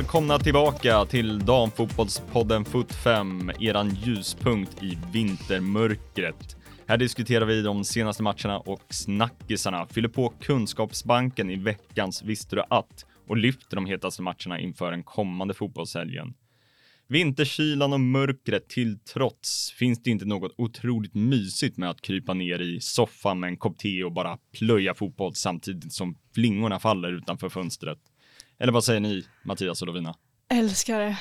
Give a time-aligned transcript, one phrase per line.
[0.00, 6.56] Välkomna tillbaka till damfotbollspodden Foot 5, eran ljuspunkt i vintermörkret.
[6.86, 12.62] Här diskuterar vi de senaste matcherna och snackisarna, fyller på kunskapsbanken i veckans Visste du
[12.70, 13.06] att?
[13.28, 16.34] och lyfter de hetaste matcherna inför den kommande fotbollshelgen.
[17.08, 22.58] Vinterkylan och mörkret till trots finns det inte något otroligt mysigt med att krypa ner
[22.58, 27.48] i soffan med en kopp te och bara plöja fotboll samtidigt som flingorna faller utanför
[27.48, 27.98] fönstret.
[28.60, 30.14] Eller vad säger ni, Mattias och Lovina?
[30.48, 31.18] Älskar det.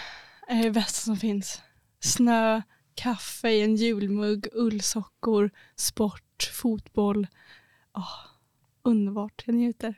[0.48, 1.62] Det är det bästa som finns.
[2.00, 2.62] Snö,
[2.96, 7.28] kaffe i en julmugg, ullsockor, sport, fotboll.
[7.94, 8.16] Oh,
[8.84, 9.96] underbart, jag njuter.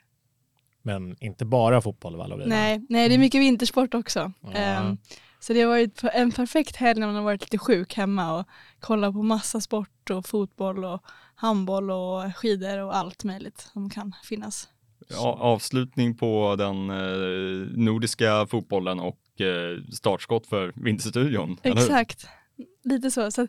[0.82, 2.56] Men inte bara fotboll va Lovina?
[2.56, 4.32] Nej, nej, det är mycket vintersport också.
[4.42, 4.98] Um,
[5.40, 8.48] så det har varit en perfekt helg när man har varit lite sjuk hemma och
[8.80, 11.04] kollat på massa sport och fotboll och
[11.36, 14.70] handboll och skidor och allt möjligt som kan finnas.
[15.18, 21.58] Avslutning på den eh, nordiska fotbollen och eh, startskott för Vinterstudion.
[21.64, 22.28] Exakt.
[22.84, 23.32] Lite så.
[23.32, 23.48] så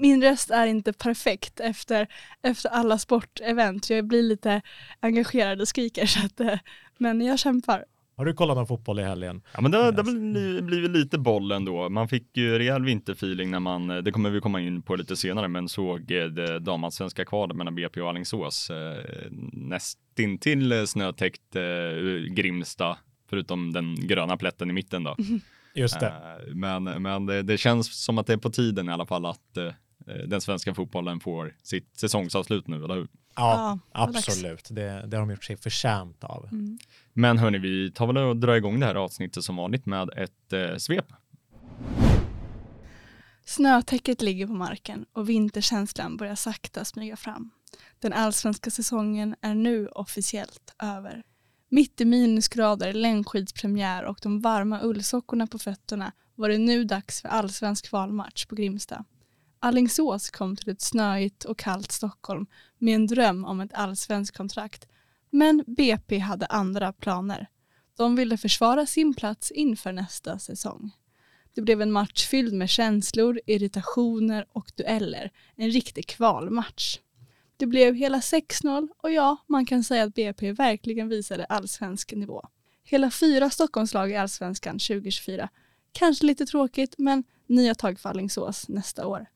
[0.00, 2.06] min röst är inte perfekt efter,
[2.42, 3.90] efter alla sportevent.
[3.90, 4.62] Jag blir lite
[5.00, 6.06] engagerad och skriker.
[6.06, 6.58] Så att, eh,
[6.98, 7.84] men jag kämpar.
[8.18, 9.42] Har du kollat någon fotboll i helgen?
[9.54, 11.88] Ja, men det har blivit lite boll ändå.
[11.88, 15.48] Man fick ju rejäl vinterfeeling när man, det kommer vi komma in på lite senare,
[15.48, 18.70] men såg det damallsvenska kvalet mellan BP och Alingsås.
[18.70, 19.04] Eh,
[19.52, 21.62] nästintill snötäckt eh,
[22.30, 22.98] Grimsta,
[23.30, 25.16] förutom den gröna plätten i mitten då.
[25.74, 26.06] Just det.
[26.06, 29.26] Eh, men, men det, det, känns som att det är på tiden i alla fall
[29.26, 29.72] att eh,
[30.26, 33.08] den svenska fotbollen får sitt säsongsavslut nu, eller hur?
[33.38, 34.68] Ja, ja absolut.
[34.70, 36.48] Det, det, har de gjort sig förtjänt av.
[36.52, 36.78] Mm.
[37.12, 40.52] Men hörni, vi tar väl och drar igång det här avsnittet som vanligt med ett
[40.52, 41.06] eh, svep.
[43.44, 47.50] Snötäcket ligger på marken och vinterkänslan börjar sakta smyga fram.
[47.98, 51.22] Den allsvenska säsongen är nu officiellt över.
[51.68, 57.28] Mitt i minusgrader, längdskidspremiär och de varma ullsockorna på fötterna var det nu dags för
[57.28, 59.04] allsvensk kvalmatch på Grimsta.
[59.60, 62.46] Allingsås kom till ett snöigt och kallt Stockholm
[62.78, 64.88] med en dröm om ett allsvenskt kontrakt.
[65.30, 67.48] Men BP hade andra planer.
[67.96, 70.90] De ville försvara sin plats inför nästa säsong.
[71.54, 75.30] Det blev en match fylld med känslor, irritationer och dueller.
[75.56, 76.98] En riktig kvalmatch.
[77.56, 82.48] Det blev hela 6-0 och ja, man kan säga att BP verkligen visade allsvensk nivå.
[82.84, 85.48] Hela fyra Stockholmslag i allsvenskan 2024.
[85.92, 89.26] Kanske lite tråkigt, men nya tag för Alingsås nästa år.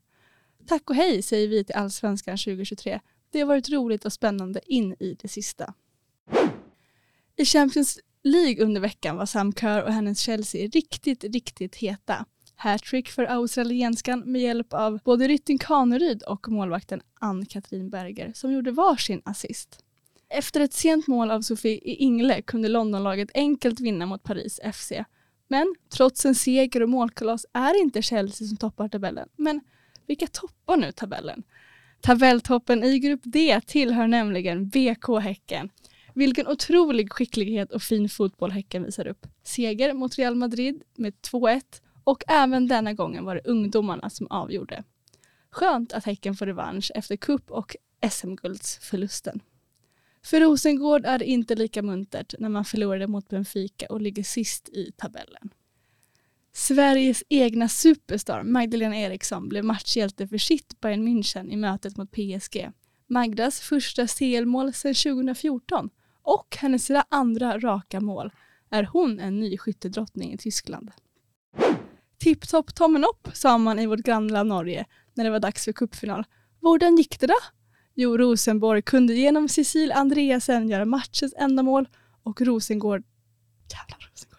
[0.66, 3.00] Tack och hej säger vi till Allsvenskan 2023.
[3.30, 5.74] Det har varit roligt och spännande in i det sista.
[7.36, 12.26] I Champions League under veckan var Sam Kerr och hennes Chelsea riktigt, riktigt heta.
[12.54, 18.70] Hattrick för australienskan med hjälp av både Rytting Kaneryd och målvakten Ann-Katrin Berger som gjorde
[18.70, 19.84] varsin assist.
[20.28, 24.92] Efter ett sent mål av Sofie Ingle kunde Londonlaget enkelt vinna mot Paris FC.
[25.48, 29.28] Men trots en seger och målkalas är inte Chelsea som toppar tabellen.
[29.36, 29.60] Men
[30.06, 31.42] vilka toppar nu tabellen?
[32.00, 35.70] Tabelltoppen i grupp D tillhör nämligen BK Häcken.
[36.14, 39.26] Vilken otrolig skicklighet och fin fotboll Häcken visar upp.
[39.42, 41.62] Seger mot Real Madrid med 2-1
[42.04, 44.84] och även denna gången var det ungdomarna som avgjorde.
[45.50, 47.76] Skönt att Häcken får revansch efter kupp och
[48.10, 49.40] SM-guldsförlusten.
[50.24, 54.68] För Rosengård är det inte lika muntert när man förlorade mot Benfica och ligger sist
[54.68, 55.50] i tabellen.
[56.54, 62.70] Sveriges egna superstar Magdalena Eriksson blev matchhjälte för sitt Bayern München i mötet mot PSG.
[63.06, 65.90] Magdas första CL-mål sedan 2014
[66.22, 68.30] och hennes andra raka mål
[68.70, 70.90] är hon en ny skyttedrottning i Tyskland.
[72.18, 76.24] Tipptopp tommen upp sa man i vårt grannland Norge när det var dags för cupfinal.
[76.60, 77.38] Hvordan gick det då?
[77.94, 81.88] Jo, Rosenborg kunde genom Cecil Andreasen göra matchens enda mål
[82.22, 83.02] och Rosengård...
[83.72, 84.31] Jävlar Rosengård.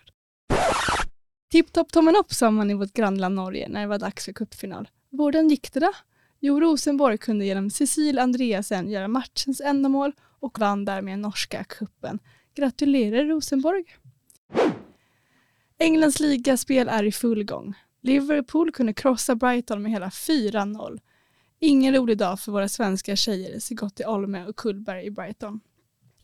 [1.53, 4.89] Tipptopp tummen upp sa man i vårt grannland Norge när det var dags för cupfinal.
[5.11, 5.91] Hvordan gick det då?
[6.39, 12.19] Jo, Rosenborg kunde genom Cecil Andreasen göra matchens enda mål och vann därmed norska kuppen.
[12.55, 13.83] Gratulerar Rosenborg!
[15.77, 17.73] Englands ligaspel är i full gång.
[18.01, 20.99] Liverpool kunde krossa Brighton med hela 4-0.
[21.59, 25.59] Ingen rolig dag för våra svenska tjejer Sigotti Olme och Kullberg i Brighton.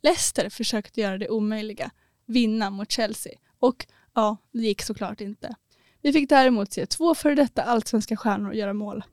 [0.01, 1.91] Leicester försökte göra det omöjliga,
[2.25, 3.85] vinna mot Chelsea och
[4.19, 5.55] ja, det gick såklart inte.
[6.01, 9.03] Vi fick däremot se två före detta allsvenska stjärnor göra mål.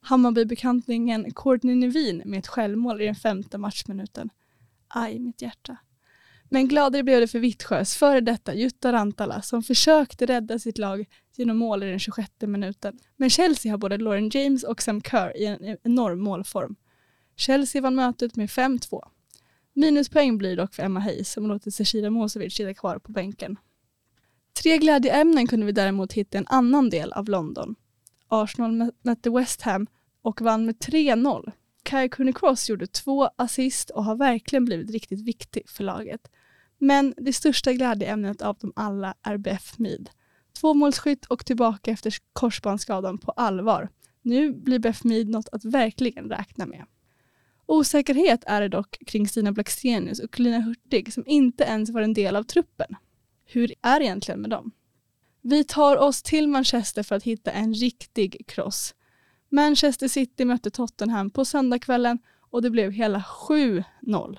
[0.00, 4.30] Hammarbybekantningen Courtney Nevin med ett självmål i den femte matchminuten.
[4.88, 5.76] Aj, mitt hjärta.
[6.48, 11.04] Men gladare blev det för Vittsjös före detta Jutta Rantala som försökte rädda sitt lag
[11.36, 12.98] genom mål i den 26 minuten.
[13.16, 16.76] Men Chelsea har både Lauren James och Sam Kerr i en enorm målform.
[17.36, 19.02] Chelsea vann mötet med 5-2.
[19.72, 23.56] Minuspoäng blir dock för Emma Hayes som låter Cecilia Mosevic sitta kvar på bänken.
[24.62, 27.74] Tre glädjeämnen kunde vi däremot hitta i en annan del av London.
[28.28, 29.86] Arsenal mötte West Ham
[30.22, 31.52] och vann med 3-0.
[31.82, 36.30] Kai Cross gjorde två assist och har verkligen blivit riktigt viktig för laget.
[36.78, 40.10] Men det största glädjeämnet av dem alla är Beth Mead.
[40.60, 43.88] Tvåmålsskytt och tillbaka efter korsbandsskadan på allvar.
[44.22, 46.84] Nu blir Beth Mead något att verkligen räkna med.
[47.66, 52.14] Osäkerhet är det dock kring Stina Blackstenius och Lina Hurtig som inte ens var en
[52.14, 52.96] del av truppen.
[53.52, 54.72] Hur är det egentligen med dem?
[55.40, 58.94] Vi tar oss till Manchester för att hitta en riktig kross.
[59.48, 62.18] Manchester City mötte Tottenham på söndagskvällen
[62.50, 64.38] och det blev hela 7-0.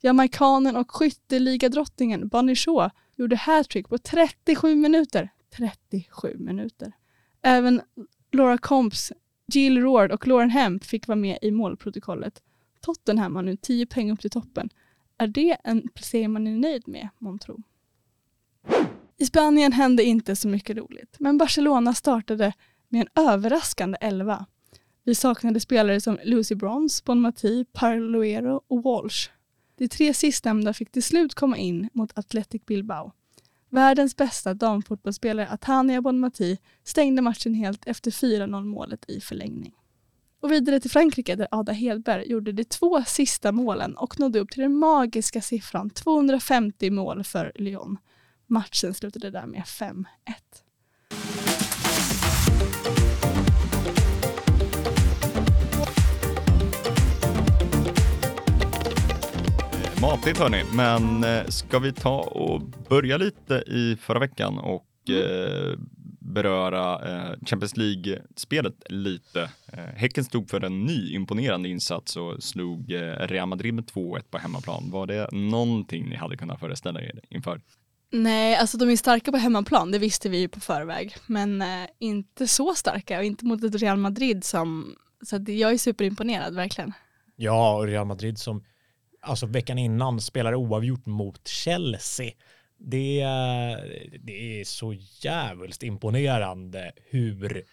[0.00, 5.30] Jamaikanen och skytteligadrottningen Bonnie Shaw gjorde hattrick på 37 minuter.
[5.56, 6.92] 37 minuter.
[7.42, 7.82] Även
[8.32, 9.12] Laura Combs,
[9.52, 12.42] Jill Ward och Lauren Hemp fick vara med i målprotokollet.
[12.80, 14.70] Tottenham har nu 10 poäng upp till toppen.
[15.18, 17.62] Är det en placering man är nöjd med, månntro?
[19.20, 22.52] I Spanien hände inte så mycket roligt, men Barcelona startade
[22.88, 24.46] med en överraskande elva.
[25.04, 29.30] Vi saknade spelare som Lucy Bronze, Bonmati, Parloero och Walsh.
[29.76, 33.12] De tre sistnämnda fick till slut komma in mot Athletic Bilbao.
[33.70, 39.74] Världens bästa damfotbollsspelare Atania Bonmati stängde matchen helt efter 4-0 målet i förlängning.
[40.40, 44.50] Och vidare till Frankrike där Ada Hedberg gjorde de två sista målen och nådde upp
[44.50, 47.98] till den magiska siffran 250 mål för Lyon.
[48.50, 50.06] Matchen slutade där med 5-1.
[60.00, 65.22] Matigt hörni, men eh, ska vi ta och börja lite i förra veckan och mm.
[65.22, 65.78] eh,
[66.20, 69.50] beröra eh, Champions League-spelet lite.
[69.72, 74.22] Eh, häcken stod för en ny imponerande insats och slog eh, Real Madrid med 2-1
[74.30, 74.90] på hemmaplan.
[74.90, 77.60] Var det någonting ni hade kunnat föreställa er inför?
[78.12, 81.16] Nej, alltså de är starka på hemmaplan, det visste vi ju på förväg.
[81.26, 85.72] Men eh, inte så starka och inte mot ett Real Madrid som, så att jag
[85.72, 86.92] är superimponerad verkligen.
[87.36, 88.64] Ja, och Real Madrid som
[89.20, 92.30] alltså veckan innan spelade oavgjort mot Chelsea.
[92.78, 97.64] Det, eh, det är så jävligt imponerande hur,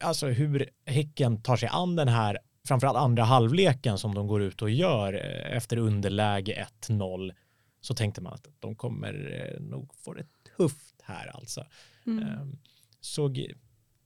[0.00, 4.62] alltså hur Häcken tar sig an den här, framförallt andra halvleken som de går ut
[4.62, 7.32] och gör eh, efter underläge 1-0
[7.80, 11.64] så tänkte man att de kommer eh, nog få det tufft här alltså.
[12.06, 12.24] Mm.
[12.24, 12.58] Ehm,
[13.00, 13.46] såg,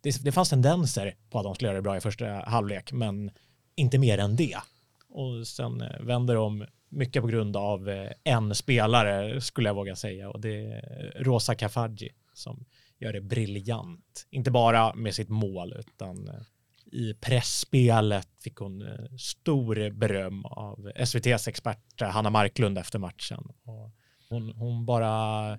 [0.01, 3.31] det, det fanns tendenser på att de skulle göra det bra i första halvlek, men
[3.75, 4.57] inte mer än det.
[5.09, 9.97] Och sen eh, vänder de mycket på grund av eh, en spelare skulle jag våga
[9.97, 12.65] säga och det är Rosa Kafaji som
[12.99, 14.27] gör det briljant.
[14.31, 16.31] Inte bara med sitt mål utan
[16.95, 23.53] i pressspelet fick hon eh, stor beröm av SVTs expert eh, Hanna Marklund efter matchen.
[23.65, 23.91] Och
[24.29, 25.59] hon, hon bara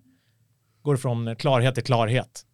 [0.81, 2.45] går från klarhet till klarhet.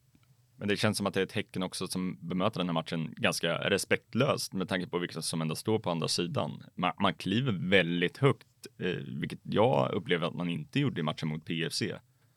[0.61, 3.13] Men det känns som att det är ett Häcken också som bemöter den här matchen
[3.17, 6.63] ganska respektlöst med tanke på vilka som ändå står på andra sidan.
[6.75, 8.47] Man, man kliver väldigt högt,
[8.79, 11.83] eh, vilket jag upplever att man inte gjorde i matchen mot PFC.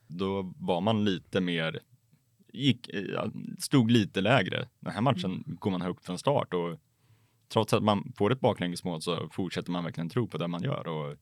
[0.07, 1.79] Då var man lite mer,
[2.55, 4.67] gick, eh, stod lite lägre.
[4.79, 5.57] Den här matchen mm.
[5.59, 6.79] går man högt från start och
[7.49, 10.87] trots att man får ett baklängesmål så fortsätter man verkligen tro på det man gör
[10.87, 11.17] och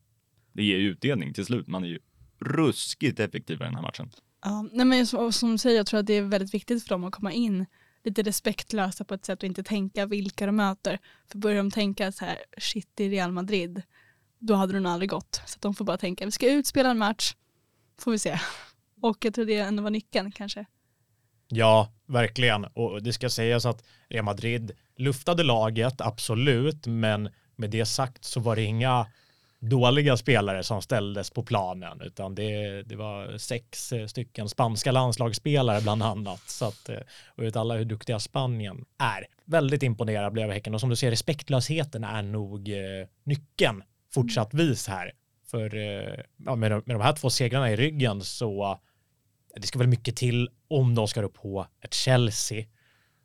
[0.53, 1.67] det ger utdelning till slut.
[1.67, 1.99] Man är ju
[2.39, 4.09] ruskigt effektiva i den här matchen.
[4.43, 7.03] Ja, nej men som, du säger, jag tror att det är väldigt viktigt för dem
[7.03, 7.65] att komma in
[8.03, 10.99] lite respektlösa på ett sätt och inte tänka vilka de möter.
[11.31, 13.81] För börjar de tänka så här, shit i Real Madrid,
[14.39, 15.41] då hade det nog aldrig gått.
[15.45, 17.35] Så de får bara tänka, vi ska utspela en match,
[17.99, 18.39] får vi se.
[19.01, 20.65] Och jag tror det ändå var nyckeln kanske.
[21.55, 22.65] Ja, verkligen.
[22.65, 28.39] Och det ska sägas att Real Madrid luftade laget, absolut, men med det sagt så
[28.39, 29.07] var det inga
[29.69, 35.81] dåliga spelare som ställdes på planen, utan det, det var sex eh, stycken spanska landslagsspelare
[35.81, 36.49] bland annat.
[36.49, 39.25] Så att, eh, och vet alla hur duktiga Spanien är.
[39.45, 43.83] Väldigt imponerad blev Häcken och som du ser, respektlösheten är nog eh, nyckeln
[44.13, 45.11] fortsattvis här.
[45.51, 48.79] För eh, ja, med, de, med de här två segrarna i ryggen så
[49.55, 52.65] det ska väl mycket till om de ska upp på ett Chelsea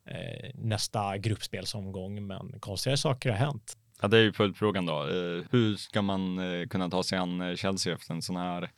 [0.06, 3.76] eh, nästa gruppspelsomgång, men konstigare saker har hänt.
[4.00, 5.02] Ja, det är ju följdfrågan då.
[5.02, 8.70] Eh, hur ska man eh, kunna ta sig an eh, Chelsea efter en sån här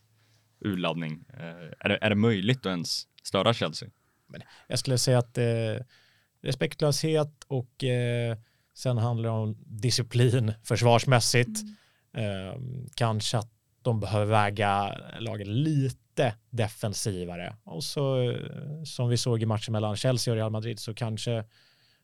[0.61, 1.25] urladdning?
[1.79, 3.89] Är det, är det möjligt att ens störa Chelsea?
[4.27, 5.85] Men jag skulle säga att eh,
[6.43, 8.37] respektlöshet och eh,
[8.75, 11.61] sen handlar det om disciplin försvarsmässigt.
[12.15, 12.49] Mm.
[12.49, 12.61] Eh,
[12.95, 13.53] kanske att
[13.83, 16.10] de behöver väga laget lite
[16.51, 17.57] defensivare.
[17.65, 18.35] Och så
[18.85, 21.45] som vi såg i matchen mellan Chelsea och Real Madrid så kanske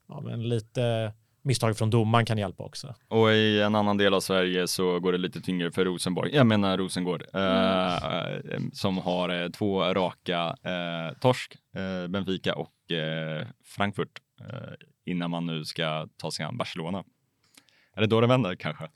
[0.08, 1.12] ja, men lite
[1.46, 2.94] misstag från domaren kan hjälpa också.
[3.08, 6.35] Och i en annan del av Sverige så går det lite tyngre för Rosenborg.
[6.35, 7.52] Jag menar Rosengård mm.
[8.52, 15.30] eh, som har eh, två raka eh, torsk, eh, Benfica och eh, Frankfurt eh, innan
[15.30, 17.04] man nu ska ta sig an Barcelona.
[17.94, 18.88] Är det då det vänder kanske?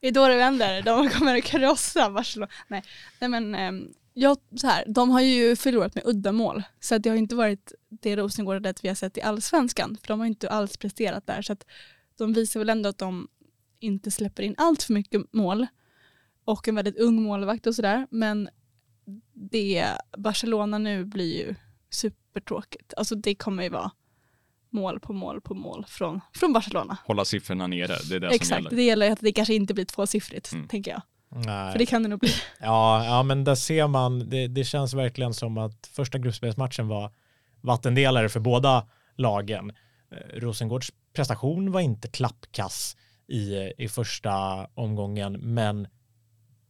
[0.00, 0.82] Det är då det vänder.
[0.82, 2.52] De kommer att krossa Barcelona.
[2.68, 2.82] Nej,
[3.20, 3.54] nej men
[4.18, 6.62] ehm, ja, så här, de har ju förlorat med uddamål.
[6.80, 9.96] Så att det har inte varit det Rosengård vi har sett i allsvenskan.
[10.00, 11.42] För de har inte alls presterat där.
[11.42, 11.66] Så att
[12.18, 13.28] de visar väl ändå att de
[13.80, 15.66] inte släpper in allt för mycket mål.
[16.44, 18.06] Och en väldigt ung målvakt och sådär.
[18.10, 18.48] Men
[19.32, 19.86] det
[20.18, 21.54] Barcelona nu blir ju
[21.90, 22.94] supertråkigt.
[22.96, 23.90] Alltså det kommer ju vara
[24.70, 26.98] mål på mål på mål från, från Barcelona.
[27.04, 28.76] Hålla siffrorna nere, det är det Exakt, som gäller.
[28.76, 30.68] det gäller att det kanske inte blir tvåsiffrigt, mm.
[30.68, 31.02] tänker jag.
[31.28, 31.72] Nej.
[31.72, 32.32] För det kan det nog bli.
[32.60, 37.12] Ja, ja men där ser man, det, det känns verkligen som att första gruppspelsmatchen var
[37.60, 39.72] vattendelare för båda lagen.
[40.10, 45.88] Eh, Rosengårds prestation var inte klappkass i, i första omgången, men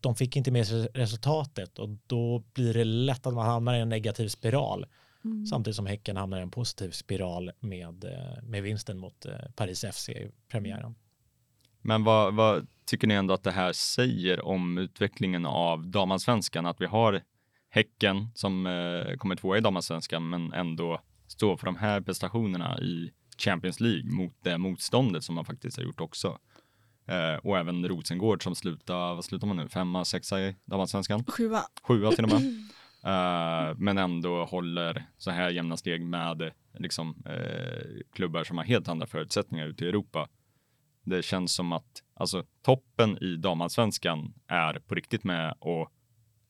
[0.01, 3.81] de fick inte med sig resultatet och då blir det lätt att man hamnar i
[3.81, 4.87] en negativ spiral.
[5.25, 5.47] Mm.
[5.47, 9.85] Samtidigt som Häcken hamnar i en positiv spiral med, eh, med vinsten mot eh, Paris
[9.93, 10.95] FC i premiären.
[11.83, 16.67] Men vad, vad, tycker ni ändå att det här säger om utvecklingen av damallsvenskan?
[16.67, 17.23] Att vi har
[17.71, 23.13] Häcken som eh, kommer tvåa i damallsvenskan men ändå står för de här prestationerna i
[23.39, 26.39] Champions League mot det motståndet som man faktiskt har gjort också.
[27.07, 31.25] Eh, och även Rosengård som slutar, vad slutar man nu, femma, sexa i damallsvenskan?
[31.25, 31.63] Sjua.
[31.83, 32.43] Sjua till och med.
[32.43, 38.89] Uh, men ändå håller så här jämna steg med liksom, uh, klubbar som har helt
[38.89, 40.29] andra förutsättningar ute i Europa.
[41.09, 45.93] Det känns som att alltså, toppen i damallsvenskan är på riktigt med och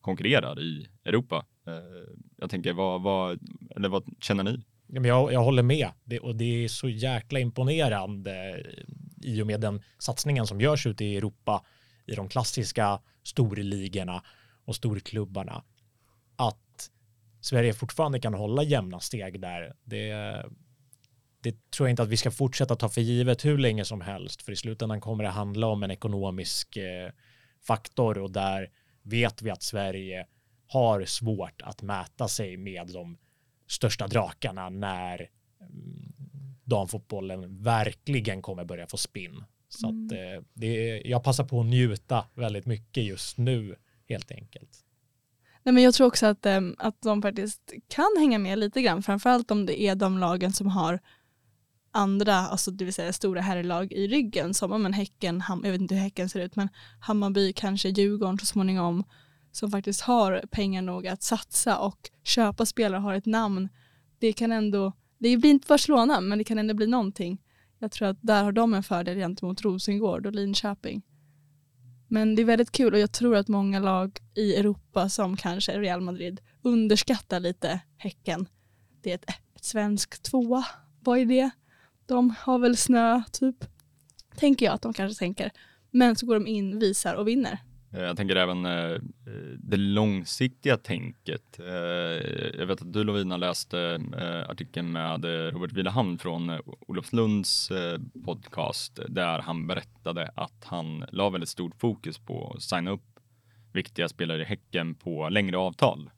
[0.00, 1.46] konkurrerar i Europa.
[1.66, 3.38] Eh, jag tänker, vad, vad,
[3.76, 4.64] eller vad känner ni?
[4.86, 9.60] Jag, jag håller med det, och det är så jäkla imponerande eh, i och med
[9.60, 11.64] den satsningen som görs ute i Europa
[12.06, 14.22] i de klassiska storligorna
[14.64, 15.64] och storklubbarna
[16.36, 16.90] att
[17.40, 19.72] Sverige fortfarande kan hålla jämna steg där.
[19.84, 20.44] Det,
[21.42, 24.42] det tror jag inte att vi ska fortsätta ta för givet hur länge som helst,
[24.42, 27.10] för i slutändan kommer det handla om en ekonomisk eh,
[27.66, 28.70] faktor och där
[29.02, 30.26] vet vi att Sverige
[30.66, 33.18] har svårt att mäta sig med de
[33.66, 35.28] största drakarna när
[35.60, 36.12] mm,
[36.64, 39.44] damfotbollen verkligen kommer börja få spinn.
[39.68, 40.06] Så mm.
[40.06, 43.76] att eh, det, jag passar på att njuta väldigt mycket just nu
[44.08, 44.84] helt enkelt.
[45.62, 49.02] Nej, men jag tror också att, äm, att de faktiskt kan hänga med lite grann,
[49.02, 51.00] framförallt om det är de lagen som har
[51.98, 55.80] andra, alltså det vill säga stora herrlag i ryggen, som men Häcken, Ham jag vet
[55.80, 56.68] inte hur Häcken ser ut, men
[57.00, 59.04] Hammarby, kanske Djurgården så småningom,
[59.52, 63.68] som faktiskt har pengar nog att satsa och köpa spelare och har ett namn.
[64.18, 67.38] Det kan ändå, det blir inte Barcelona, men det kan ändå bli någonting.
[67.78, 71.02] Jag tror att där har de en fördel gentemot Rosengård och Linköping.
[72.08, 75.78] Men det är väldigt kul och jag tror att många lag i Europa som kanske
[75.78, 78.48] Real Madrid underskattar lite Häcken.
[79.02, 80.64] Det är ett, ett svenskt tvåa.
[81.00, 81.50] Vad är det?
[82.08, 83.56] De har väl snö typ.
[84.36, 85.50] Tänker jag att de kanske tänker.
[85.90, 87.58] Men så går de in, visar och vinner.
[87.92, 88.98] Eh, jag tänker även eh,
[89.58, 91.58] det långsiktiga tänket.
[91.58, 91.66] Eh,
[92.58, 97.70] jag vet att du Lovina läste eh, artikeln med eh, Robert Vilahamn från eh, Olofslunds
[97.70, 103.20] eh, podcast där han berättade att han la väldigt stort fokus på att signa upp
[103.72, 106.10] viktiga spelare i Häcken på längre avtal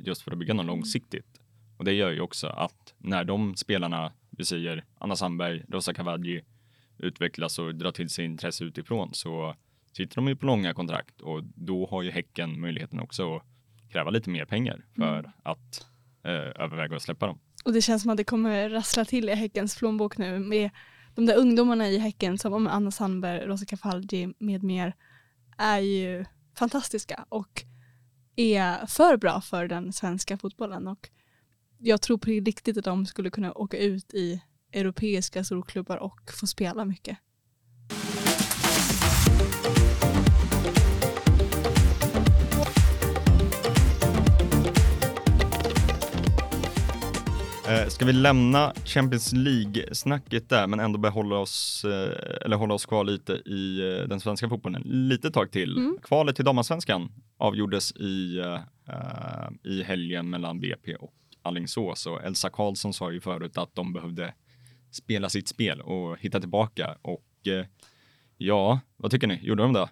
[0.00, 0.76] just för att bygga något mm.
[0.76, 1.40] långsiktigt.
[1.78, 6.42] Och det gör ju också att när de spelarna, vi säger Anna Sandberg, Rosa Cavaggi
[6.98, 9.54] utvecklas och drar till sig intresse utifrån så
[9.92, 13.42] sitter de ju på långa kontrakt och då har ju Häcken möjligheten också att
[13.92, 15.30] kräva lite mer pengar för mm.
[15.42, 15.86] att
[16.22, 17.38] eh, överväga att släppa dem.
[17.64, 20.70] Och det känns som att det kommer rassla till i Häckens plånbok nu med
[21.14, 24.94] de där ungdomarna i Häcken som Anna Sandberg, Rosa Kafalji med mer
[25.58, 27.64] är ju fantastiska och
[28.36, 31.10] är för bra för den svenska fotbollen och
[31.78, 34.40] jag tror på riktigt att de skulle kunna åka ut i
[34.72, 37.18] europeiska storklubbar och få spela mycket.
[47.68, 52.86] Eh, ska vi lämna Champions League-snacket där, men ändå behålla oss, eh, eller hålla oss
[52.86, 55.76] kvar lite i eh, den svenska fotbollen lite tag till.
[55.76, 55.98] Mm.
[56.02, 61.12] Kvalet till damallsvenskan avgjordes i, uh, i helgen mellan BP och
[61.48, 64.34] Allingsås och Elsa Karlsson sa ju förut att de behövde
[64.90, 67.64] spela sitt spel och hitta tillbaka och uh,
[68.36, 69.40] ja, vad tycker ni?
[69.42, 69.88] Gjorde de det?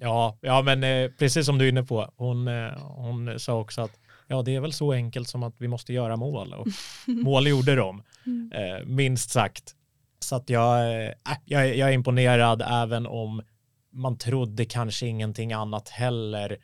[0.00, 3.82] Ja, ja men eh, precis som du är inne på, hon, eh, hon sa också
[3.82, 6.66] att ja, det är väl så enkelt som att vi måste göra mål och
[7.06, 8.52] mål gjorde de, mm.
[8.52, 9.74] eh, minst sagt.
[10.20, 11.10] Så att jag, äh,
[11.44, 13.42] jag, jag är imponerad även om
[13.92, 16.58] man trodde kanske ingenting annat heller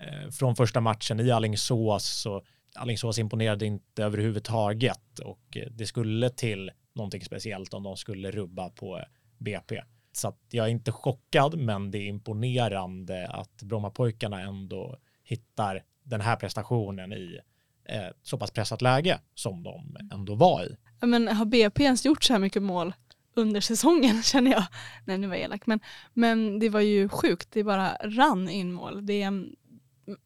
[0.00, 2.42] eh, från första matchen i Allingsås så
[2.74, 8.70] Alingsås imponerade inte överhuvudtaget och eh, det skulle till någonting speciellt om de skulle rubba
[8.70, 9.04] på eh,
[9.38, 9.82] BP.
[10.12, 16.20] Så att jag är inte chockad, men det är imponerande att Brommapojkarna ändå hittar den
[16.20, 17.38] här prestationen i
[17.84, 20.76] eh, så pass pressat läge som de ändå var i.
[21.06, 22.94] Men har BP ens gjort så här mycket mål
[23.34, 24.64] under säsongen känner jag?
[25.04, 25.66] Nej, nu var jag elak.
[25.66, 25.80] Men,
[26.12, 29.06] men det var ju sjukt, det bara rann in mål.
[29.06, 29.30] Det,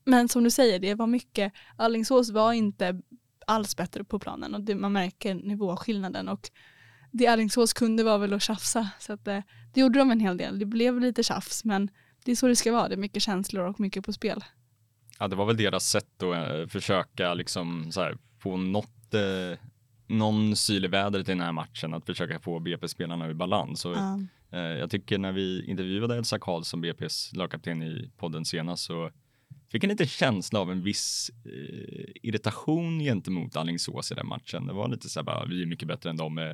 [0.05, 3.01] men som du säger, det var mycket, Allingsås var inte
[3.47, 6.51] alls bättre på planen och det, man märker nivåskillnaden och
[7.13, 9.43] det Allingsås kunde var väl att tjafsa så att det,
[9.75, 10.59] det gjorde de en hel del.
[10.59, 11.91] Det blev lite tjafs men
[12.25, 14.45] det är så det ska vara, det är mycket känslor och mycket på spel.
[15.19, 19.59] Ja, det var väl deras sätt att äh, försöka liksom så här, få något, äh,
[20.07, 23.85] någon syl i vädret i den här matchen, att försöka få BP-spelarna i balans.
[23.85, 24.19] Och, uh.
[24.51, 29.11] äh, jag tycker när vi intervjuade Elsa Karlsson, BPs lagkapten i podden senast, så
[29.73, 34.67] fick en liten känsla av en viss eh, irritation gentemot Alingsås i den matchen.
[34.67, 36.39] Det var lite så här bara, vi är mycket bättre än dem.
[36.39, 36.45] Eh,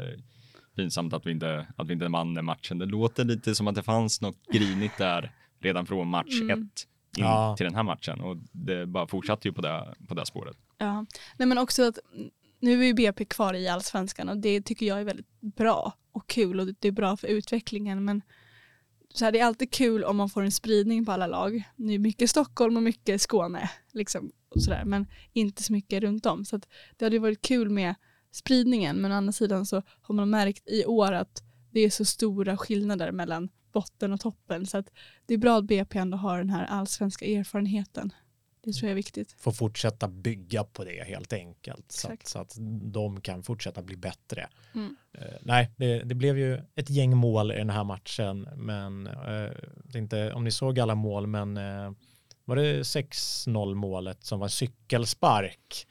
[0.76, 2.78] pinsamt att vi inte, att vi inte vann den matchen.
[2.78, 6.62] Det låter lite som att det fanns något grinigt där redan från match mm.
[6.62, 7.54] ett in ja.
[7.57, 10.57] till den här matchen och det bara fortsatte ju på det, på det spåret.
[10.78, 11.99] Ja, nej men också att
[12.61, 16.26] nu är ju BP kvar i allsvenskan och det tycker jag är väldigt bra och
[16.26, 18.23] kul och det är bra för utvecklingen men
[19.14, 21.62] så här, det är alltid kul om man får en spridning på alla lag.
[21.76, 26.26] Nu är mycket Stockholm och mycket Skåne, liksom, och sådär, men inte så mycket runt
[26.26, 26.45] om.
[26.45, 26.61] Så
[26.97, 27.95] det hade varit kul med
[28.31, 32.04] spridningen, men å andra sidan så har man märkt i år att det är så
[32.04, 34.66] stora skillnader mellan botten och toppen.
[34.66, 34.90] Så att
[35.26, 38.12] det är bra att BP ändå har den här allsvenska erfarenheten.
[38.64, 39.37] Det tror jag är viktigt.
[39.38, 42.54] Få fortsätta bygga på det helt enkelt så att, så att,
[42.92, 44.48] de kan fortsätta bli bättre.
[44.75, 44.96] Mm.
[45.18, 49.51] Uh, nej, det, det, blev ju ett gäng mål i den här matchen, men uh,
[49.94, 51.92] inte om ni såg alla mål, men uh,
[52.44, 55.87] var det 6-0 målet som var cykelspark?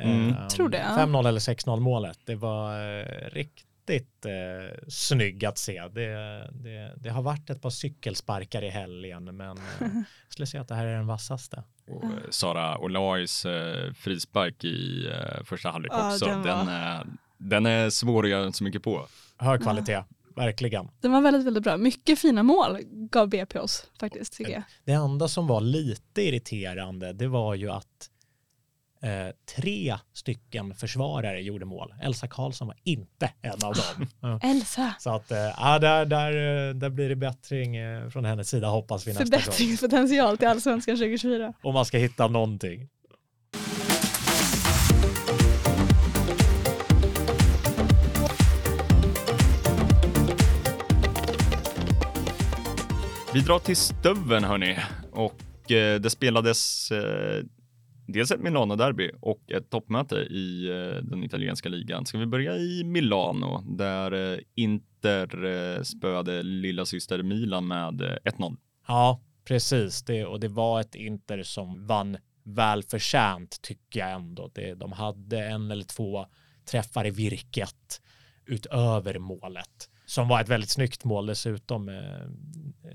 [0.00, 0.48] Mm.
[0.48, 0.78] Tror det.
[0.78, 2.18] 5-0 eller 6-0 målet.
[2.24, 5.88] Det var riktigt riktigt eh, snygg att se.
[5.88, 10.60] Det, det, det, har varit ett par cykelsparkar i helgen, men eh, jag skulle säga
[10.60, 11.62] att det här är den vassaste.
[11.86, 17.06] Och eh, Sara Olais eh, frispark i eh, första halvlek ja, också, den, den, är,
[17.38, 19.06] den är svår att göra så mycket på.
[19.38, 19.92] Hög kvalitet.
[19.92, 20.04] Ja.
[20.36, 20.88] Verkligen.
[21.00, 21.76] Den var väldigt, väldigt bra.
[21.76, 22.78] Mycket fina mål
[23.10, 24.62] gav BP oss faktiskt, tycker jag.
[24.84, 28.10] Det enda som var lite irriterande, det var ju att
[29.06, 31.94] Eh, tre stycken försvarare gjorde mål.
[32.02, 34.40] Elsa Karlsson var inte en av dem.
[34.42, 34.94] Elsa.
[34.98, 36.32] Så att eh, ja, där, där,
[36.74, 39.40] där blir det bättring eh, från hennes sida hoppas vi nästa gång.
[39.40, 41.52] Förbättringspotential till Allsvenskan 2024.
[41.62, 42.88] Om man ska hitta någonting.
[53.34, 54.76] Vi drar till Stöven hörni
[55.12, 57.44] och eh, det spelades eh,
[58.06, 62.06] dels ett Milano-derby och ett toppmöte i eh, den italienska ligan.
[62.06, 68.56] Ska vi börja i Milano där eh, Inter eh, spöade lilla syster Milan med 1-0.
[68.88, 70.02] Ja, precis.
[70.02, 74.50] Det, och det var ett Inter som vann välförtjänt tycker jag ändå.
[74.54, 76.26] Det, de hade en eller två
[76.70, 78.02] träffar i virket
[78.46, 81.88] utöver målet som var ett väldigt snyggt mål dessutom.
[81.88, 82.28] Eh,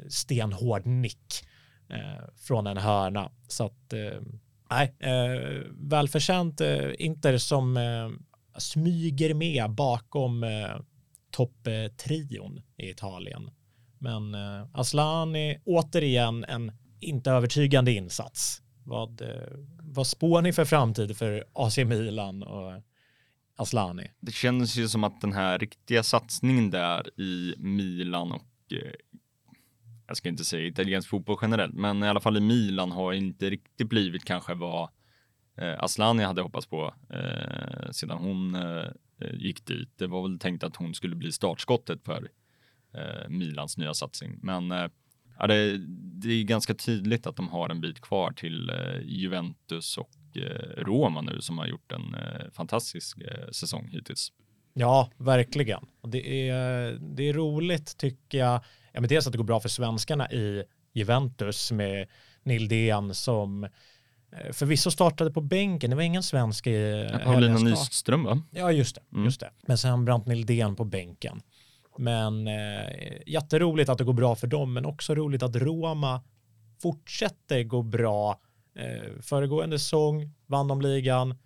[0.10, 1.46] stenhård nick
[1.90, 3.32] eh, från en hörna.
[3.48, 4.22] Så att eh,
[4.72, 8.10] Nej, eh, välförtjänt eh, Inter som eh,
[8.58, 10.76] smyger med bakom eh,
[11.32, 13.52] topptrion i Italien.
[14.00, 18.62] Men eh, Aslani, återigen en inte övertygande insats.
[18.84, 19.28] Vad, eh,
[19.82, 22.82] vad spår ni för framtid för AC Milan och
[23.56, 24.08] Aslani?
[24.20, 28.92] Det känns ju som att den här riktiga satsningen där i Milan och eh,
[30.12, 33.50] jag ska inte säga italiensk fotboll generellt, men i alla fall i Milan har inte
[33.50, 34.90] riktigt blivit kanske vad
[35.58, 38.88] eh, Aslani hade hoppats på eh, sedan hon eh,
[39.22, 39.98] eh, gick dit.
[39.98, 42.30] Det var väl tänkt att hon skulle bli startskottet för
[42.94, 44.88] eh, Milans nya satsning, men eh,
[45.40, 45.78] ja, det,
[46.22, 50.84] det, är ganska tydligt att de har en bit kvar till eh, Juventus och eh,
[50.84, 53.18] Roma nu som har gjort en eh, fantastisk
[53.52, 54.32] säsong hittills.
[54.74, 55.86] Ja, verkligen.
[56.04, 59.70] Det är, det är roligt tycker jag ja, men dels att det går bra för
[59.70, 62.08] svenskarna i Juventus med
[62.44, 68.24] Nildén som eh, förvisso startade på bänken, det var ingen svensk i ja, Paulina Nyström
[68.24, 68.42] va?
[68.52, 69.26] Ja, just det, mm.
[69.26, 69.52] just det.
[69.66, 71.42] Men sen Brant Nildén på bänken.
[71.98, 76.24] Men eh, jätteroligt att det går bra för dem, men också roligt att Roma
[76.82, 78.40] fortsätter gå bra.
[78.76, 81.38] Eh, föregående säsong vann de ligan,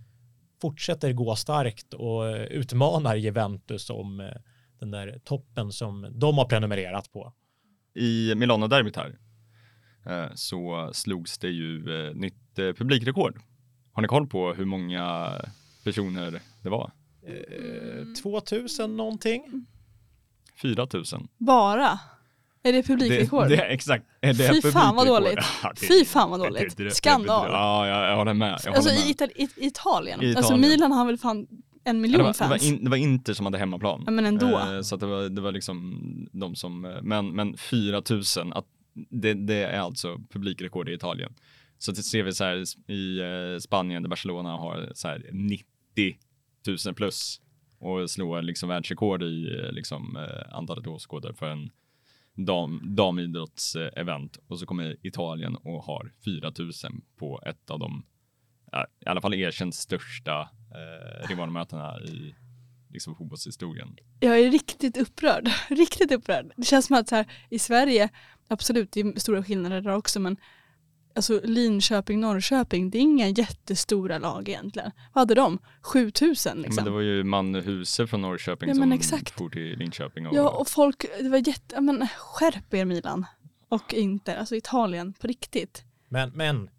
[0.61, 4.27] fortsätter gå starkt och eh, utmanar Juventus om eh,
[4.79, 7.33] den där toppen som de har prenumererat på.
[7.95, 9.17] I Milano-derbyt här
[10.05, 13.39] eh, så slogs det ju eh, nytt eh, publikrekord.
[13.91, 15.31] Har ni koll på hur många
[15.83, 16.91] personer det var?
[17.27, 19.65] Eh, 2000 någonting.
[20.61, 21.03] 4 000.
[21.37, 21.99] Bara?
[22.63, 23.47] Är det publikrekord?
[23.49, 24.05] Det, det, exakt.
[24.21, 25.23] Är det Fy fan vad publikrekord?
[25.23, 25.45] dåligt.
[25.63, 26.77] Ja, det- Fy fan vad dåligt.
[26.77, 27.47] det- Skandal.
[27.51, 28.59] Ja, jag, jag håller med.
[28.65, 29.29] Jag Alltså håller i, med.
[29.31, 30.21] Itali- i, i Italien.
[30.23, 30.69] I Alltså Italien.
[30.71, 31.47] Milan har väl fan
[31.85, 32.49] en miljon det, var, det, fans.
[32.49, 34.03] var in, det var Inter som hade hemmaplan.
[34.05, 34.59] Ja, men ändå.
[34.59, 35.99] Eh, så det, var, det var liksom
[36.31, 38.21] de som, eh, men, men 4 000,
[38.53, 38.65] att
[39.09, 41.33] det, det är alltså publikrekord i Italien.
[41.77, 45.65] Så det ser vi så här i eh, Spanien där Barcelona har så här 90
[46.85, 47.41] 000 plus
[47.79, 51.69] och slår liksom världsrekord i eh, liksom eh, antalet åskådare för en
[52.33, 56.71] dam, damidrottsevent och så kommer Italien och har 4 000
[57.17, 58.05] på ett av de
[59.05, 62.35] i alla fall erkänt största eh, rivalmötena i
[62.89, 63.97] liksom fotbollshistorien.
[64.19, 65.49] Jag är riktigt upprörd.
[65.69, 66.53] Riktigt upprörd.
[66.57, 68.09] Det känns som att så här, i Sverige,
[68.47, 70.37] absolut det är stora skillnader där också men
[71.15, 74.91] alltså Linköping, Norrköping, det är inga jättestora lag egentligen.
[75.13, 75.59] Vad hade de?
[75.81, 76.75] 7000 liksom.
[76.75, 79.29] Men det var ju Manne Huse från Norrköping Ja, som exakt.
[79.31, 80.27] for till Linköping.
[80.27, 83.25] Och, Ja och folk, det var jätte, ja, men skärp er Milan.
[83.69, 85.83] Och inte, alltså Italien på riktigt.
[86.09, 86.69] Men, men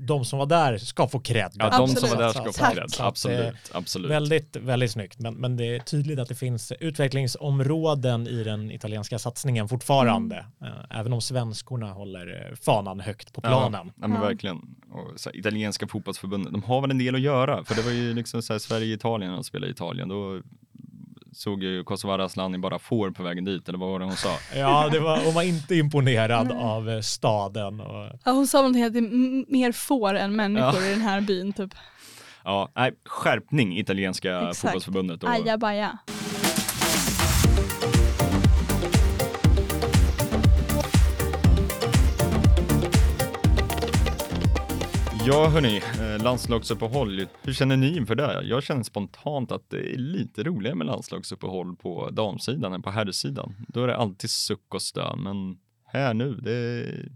[0.00, 1.52] de som var där ska få cred.
[1.54, 2.14] ja, de som Absolut.
[2.14, 2.84] var där ska få cred.
[2.98, 4.10] Absolut, absolut.
[4.10, 5.18] Väldigt, väldigt snyggt.
[5.18, 10.46] Men, men det är tydligt att det finns utvecklingsområden i den italienska satsningen fortfarande.
[10.62, 13.86] Eh, Även om svenskorna håller eh, fanan högt på planen.
[13.86, 14.56] Ja, ja men verkligen.
[14.92, 17.64] Och så här, italienska fotbollsförbundet, de har väl en del att göra.
[17.64, 20.08] För det var ju liksom så här, Sverige-Italien och spelade i Italien.
[20.08, 20.40] Då
[21.38, 24.36] såg ju Kosovare Asllani bara får på vägen dit, eller vad var det hon sa?
[24.56, 27.80] Ja, det var, hon var inte imponerad av eh, staden.
[27.80, 31.20] Och, Ja, hon sa någonting att det är mer får än människor i den här
[31.20, 31.74] byn typ.
[32.44, 34.58] Ja, nej, skärpning italienska Exakt.
[34.60, 35.22] fotbollsförbundet.
[35.22, 35.98] Och, Aja baja.
[45.26, 45.82] Ja hörni,
[46.22, 48.42] landslagsuppehåll, hur känner ni inför det?
[48.44, 53.54] Jag känner spontant att det är lite roligare med landslagsuppehåll på damsidan än på herrsidan.
[53.68, 57.12] Då är det alltid suck och stön, men här nu, det är,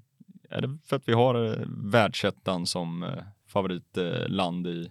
[0.50, 3.08] är det för att vi har eh, världsettan som eh,
[3.48, 4.90] favoritland i,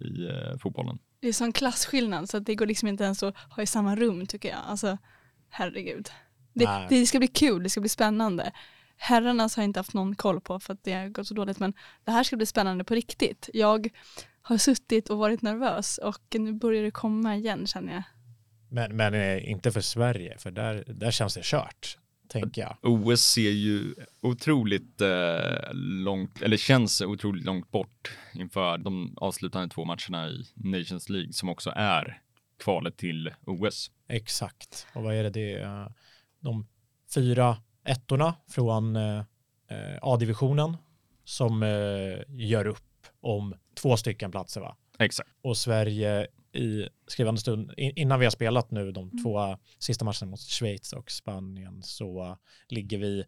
[0.00, 0.98] i eh, fotbollen.
[1.20, 3.96] Det är sån klasskillnad så att det går liksom inte ens att ha i samma
[3.96, 4.58] rum tycker jag.
[4.66, 4.98] Alltså
[5.48, 6.08] herregud.
[6.52, 8.52] Det, det ska bli kul, det ska bli spännande.
[8.98, 11.58] Herrarnas har jag inte haft någon koll på för att det har gått så dåligt
[11.58, 11.72] men
[12.04, 13.50] det här ska bli spännande på riktigt.
[13.52, 13.88] Jag
[14.42, 18.02] har suttit och varit nervös och nu börjar det komma igen känner jag.
[18.68, 22.76] men men eh, inte för Sverige, för där, där känns det kört, tänker jag.
[22.82, 29.84] OS ser ju otroligt eh, långt, eller känns otroligt långt bort inför de avslutande två
[29.84, 32.20] matcherna i Nations League som också är
[32.58, 33.90] kvalet till OS.
[34.08, 34.86] Exakt.
[34.94, 35.30] Och vad är det?
[35.30, 35.88] Det är eh,
[36.40, 36.66] de
[37.14, 37.56] fyra
[37.88, 39.18] ettorna från eh,
[39.70, 40.76] eh, A-divisionen
[41.24, 41.68] som eh,
[42.28, 44.60] gör upp om två stycken platser.
[44.60, 44.76] Va?
[44.98, 45.30] Exakt.
[45.42, 50.26] Och Sverige i skrivande stund, in- innan vi har spelat nu de två sista matcherna
[50.26, 53.24] mot Schweiz och Spanien så ligger vi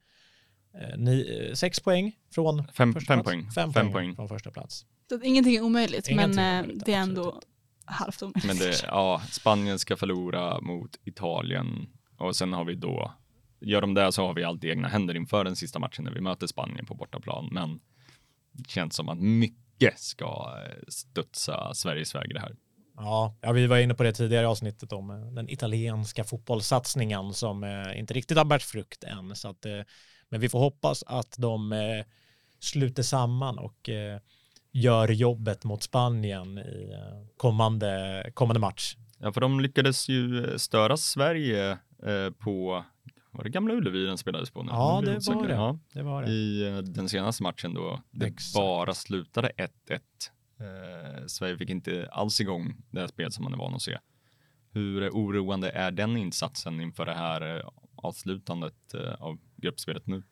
[0.74, 3.26] eh, ni, sex poäng från Fem- första fem plats.
[3.26, 3.50] poäng.
[3.50, 4.14] Fem, Fem poäng, poäng.
[4.16, 4.86] från första plats.
[5.08, 7.40] Så att ingenting är omöjligt Ingenting men är omöjligt, det är absolut ändå
[7.84, 8.44] halvt omöjligt.
[8.46, 11.86] Men det, ja, Spanien ska förlora mot Italien
[12.18, 13.12] och sen har vi då,
[13.60, 16.12] gör de det så har vi allt i egna händer inför den sista matchen när
[16.12, 17.48] vi möter Spanien på bortaplan.
[17.52, 17.80] Men
[18.52, 22.56] det känns som att mycket ska eh, studsa Sveriges väg i det här.
[22.96, 27.34] Ja, ja, vi var inne på det tidigare i avsnittet om eh, den italienska fotbollssatsningen
[27.34, 29.36] som eh, inte riktigt har bärt frukt än.
[29.36, 29.80] Så att, eh,
[30.28, 32.04] men vi får hoppas att de eh,
[32.58, 33.90] sluter samman och
[34.72, 36.94] gör jobbet mot Spanien i
[37.36, 38.96] kommande, kommande match.
[39.18, 41.78] Ja, för de lyckades ju störa Sverige
[42.38, 42.84] på,
[43.30, 44.68] var det Gamla Ullevi den spelades på nu?
[44.72, 45.54] Ja, det var det.
[45.54, 46.30] Ja, Det var det.
[46.30, 48.54] I eh, den senaste matchen då det Exakt.
[48.54, 49.68] bara slutade 1-1.
[50.60, 53.98] Eh, Sverige fick inte alls igång det här spelet som man är van att se.
[54.72, 60.22] Hur oroande är den insatsen inför det här eh, avslutandet av gruppspelet nu?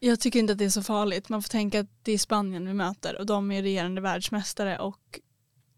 [0.00, 1.28] Jag tycker inte att det är så farligt.
[1.28, 5.20] Man får tänka att det är Spanien vi möter och de är regerande världsmästare och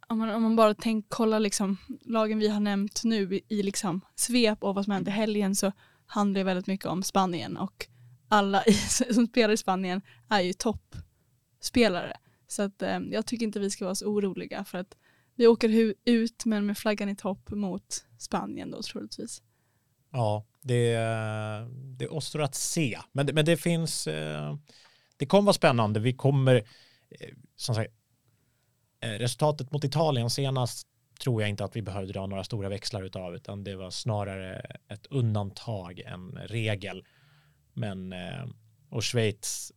[0.07, 3.63] om man, om man bara tänker, kolla liksom lagen vi har nämnt nu i, i
[3.63, 5.73] liksom svep och vad som hänt i helgen så
[6.11, 7.87] handlar ju väldigt mycket om Spanien och
[8.29, 8.73] alla i,
[9.13, 12.17] som spelar i Spanien är ju toppspelare.
[12.49, 14.97] Så att eh, jag tycker inte vi ska vara så oroliga för att
[15.35, 19.43] vi åker hu- ut men med flaggan i topp mot Spanien då troligtvis.
[20.13, 20.95] Ja, det,
[21.99, 22.99] det återstår att se.
[23.13, 24.57] Men, det- men det finns, eh,
[25.17, 26.01] det kommer vara spännande.
[26.01, 27.93] Vi kommer, eh, som sagt,
[29.01, 30.87] eh, resultatet mot Italien senast
[31.21, 34.61] tror jag inte att vi behövde dra några stora växlar utav, utan det var snarare
[34.89, 37.05] ett undantag än regel.
[37.73, 38.47] Men, eh,
[38.91, 39.73] och Schweiz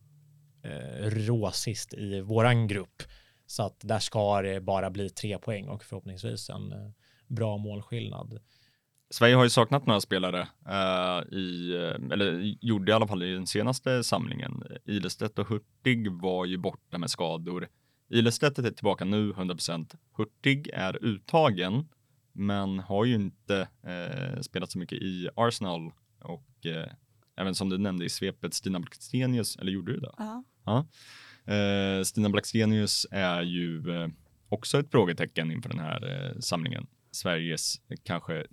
[0.62, 3.02] eh, råsist i våran grupp,
[3.46, 6.90] så att där ska det bara bli tre poäng och förhoppningsvis en eh,
[7.26, 8.40] bra målskillnad.
[9.10, 11.74] Sverige har ju saknat några spelare eh, i,
[12.12, 14.62] eller gjorde i alla fall i den senaste samlingen.
[14.84, 17.68] Ilestedt och Hurtig var ju borta med skador.
[18.08, 19.96] Ilestedt är tillbaka nu 100%.
[20.16, 21.88] Hurtig är uttagen,
[22.32, 26.84] men har ju inte uh, spelat så mycket i Arsenal och uh,
[27.36, 30.12] även som du nämnde i svepet Stina Blackstenius, eller gjorde du det?
[30.16, 30.44] Ja.
[30.64, 30.86] ja.
[32.04, 33.82] Stina Blackstenius är ju
[34.48, 36.86] också ett frågetecken inför den här samlingen.
[37.10, 38.46] Sveriges kanske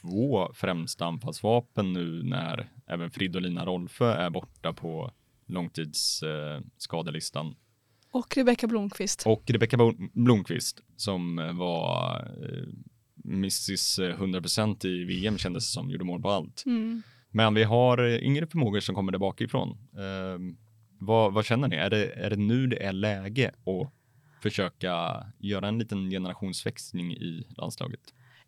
[0.00, 5.12] två främsta anfallsvapen nu när även Fridolina Rolfö är borta på
[5.46, 7.56] långtidsskadelistan.
[8.14, 9.22] Eh, och Rebecka Blomqvist.
[9.26, 9.78] Och Rebecka
[10.12, 12.68] Blomqvist som var eh,
[13.24, 16.62] Mrs 100% i VM kändes som, gjorde mål på allt.
[16.66, 17.02] Mm.
[17.30, 19.70] Men vi har yngre förmågor som kommer där bakifrån.
[19.70, 20.56] Eh,
[20.98, 21.76] vad, vad, känner ni?
[21.76, 23.92] Är det, är det nu det är läge att
[24.42, 28.00] försöka göra en liten generationsväxling i landslaget?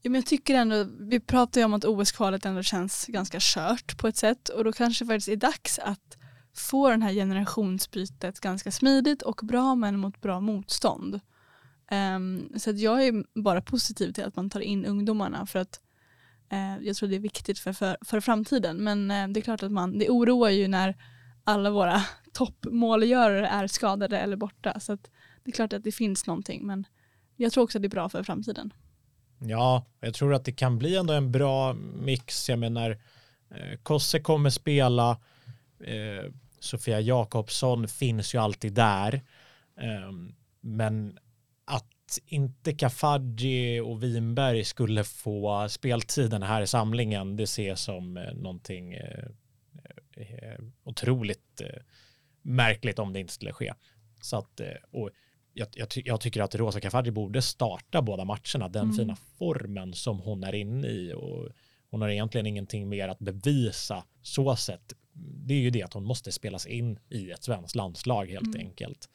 [0.02, 3.98] Ja, men jag tycker ändå, vi pratar ju om att OS-kvalet ändå känns ganska kört
[3.98, 6.16] på ett sätt och då kanske faktiskt är dags att
[6.58, 11.20] få den här generationsbytet ganska smidigt och bra men mot bra motstånd.
[11.90, 15.80] Um, så att jag är bara positiv till att man tar in ungdomarna för att
[16.52, 18.76] uh, jag tror det är viktigt för, för, för framtiden.
[18.76, 20.96] Men uh, det är klart att man, det oroar ju när
[21.44, 24.80] alla våra toppmålgörare är skadade eller borta.
[24.80, 25.10] Så att
[25.44, 26.86] det är klart att det finns någonting men
[27.36, 28.72] jag tror också att det är bra för framtiden.
[29.38, 32.48] Ja, jag tror att det kan bli ändå en bra mix.
[32.48, 32.90] Jag menar,
[33.50, 35.10] eh, Kosse kommer spela,
[35.80, 39.14] eh, Sofia Jakobsson finns ju alltid där.
[39.80, 40.12] Eh,
[40.60, 41.18] men
[41.64, 48.34] att inte Kafaji och Winberg skulle få speltiden här i samlingen, det ses som eh,
[48.34, 49.24] någonting eh,
[50.16, 51.62] eh, otroligt
[52.42, 53.72] märkligt om det inte skulle ske.
[54.20, 55.10] Så att, och
[55.52, 58.68] jag, jag, jag, tycker att Rosa Kafaji borde starta båda matcherna.
[58.68, 58.96] Den mm.
[58.96, 61.48] fina formen som hon är inne i och
[61.90, 64.92] hon har egentligen ingenting mer att bevisa så sett.
[65.18, 68.66] Det är ju det att hon måste spelas in i ett svenskt landslag helt mm.
[68.66, 69.08] enkelt.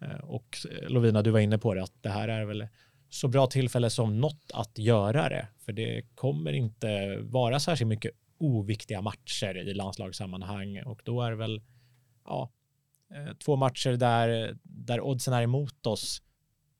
[0.00, 2.68] Eh, och eh, Lovina, du var inne på det att det här är väl
[3.08, 5.48] så bra tillfälle som något att göra det.
[5.58, 11.36] För det kommer inte vara särskilt mycket oviktiga matcher i landslagssammanhang och då är det
[11.36, 11.62] väl
[12.24, 12.50] ja,
[13.14, 16.22] Eh, två matcher där, där oddsen är emot oss,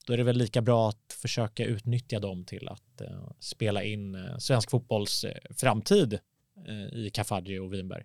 [0.06, 4.14] då är det väl lika bra att försöka utnyttja dem till att uh, spela in
[4.14, 6.18] uh, svensk fotbolls uh, framtid
[6.92, 8.04] i Kafaji och Winberg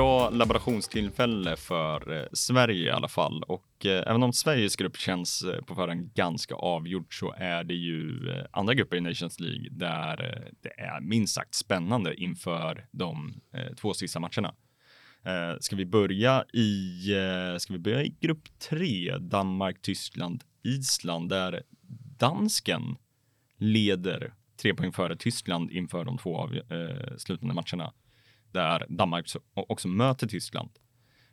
[0.00, 3.42] bra laborationstillfälle för eh, Sverige i alla fall.
[3.42, 7.74] Och eh, även om Sveriges grupp känns eh, på förhand ganska avgjord så är det
[7.74, 12.86] ju eh, andra grupper i Nations League där eh, det är minst sagt spännande inför
[12.90, 14.54] de eh, två sista matcherna.
[15.24, 21.28] Eh, ska vi börja i, eh, ska vi börja i grupp tre, Danmark, Tyskland, Island,
[21.28, 21.62] där
[22.18, 22.96] dansken
[23.56, 27.92] leder tre poäng före Tyskland inför de två av, eh, slutande matcherna
[28.52, 30.70] där Danmark också möter Tyskland.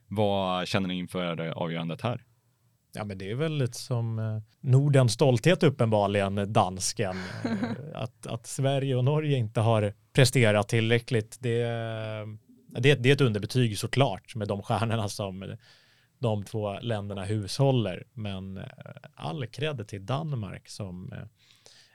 [0.08, 2.24] Vad känner ni inför eh, avgörandet här?
[2.94, 7.16] Ja, men det är väl lite som eh, Nordens stolthet uppenbarligen, dansken.
[7.94, 11.64] Att, att Sverige och Norge inte har presterat tillräckligt, det,
[12.68, 15.58] det, det är ett underbetyg såklart med de stjärnorna som
[16.20, 18.04] de två länderna hushåller.
[18.14, 18.64] Men eh,
[19.16, 21.28] all cred till Danmark som, eh,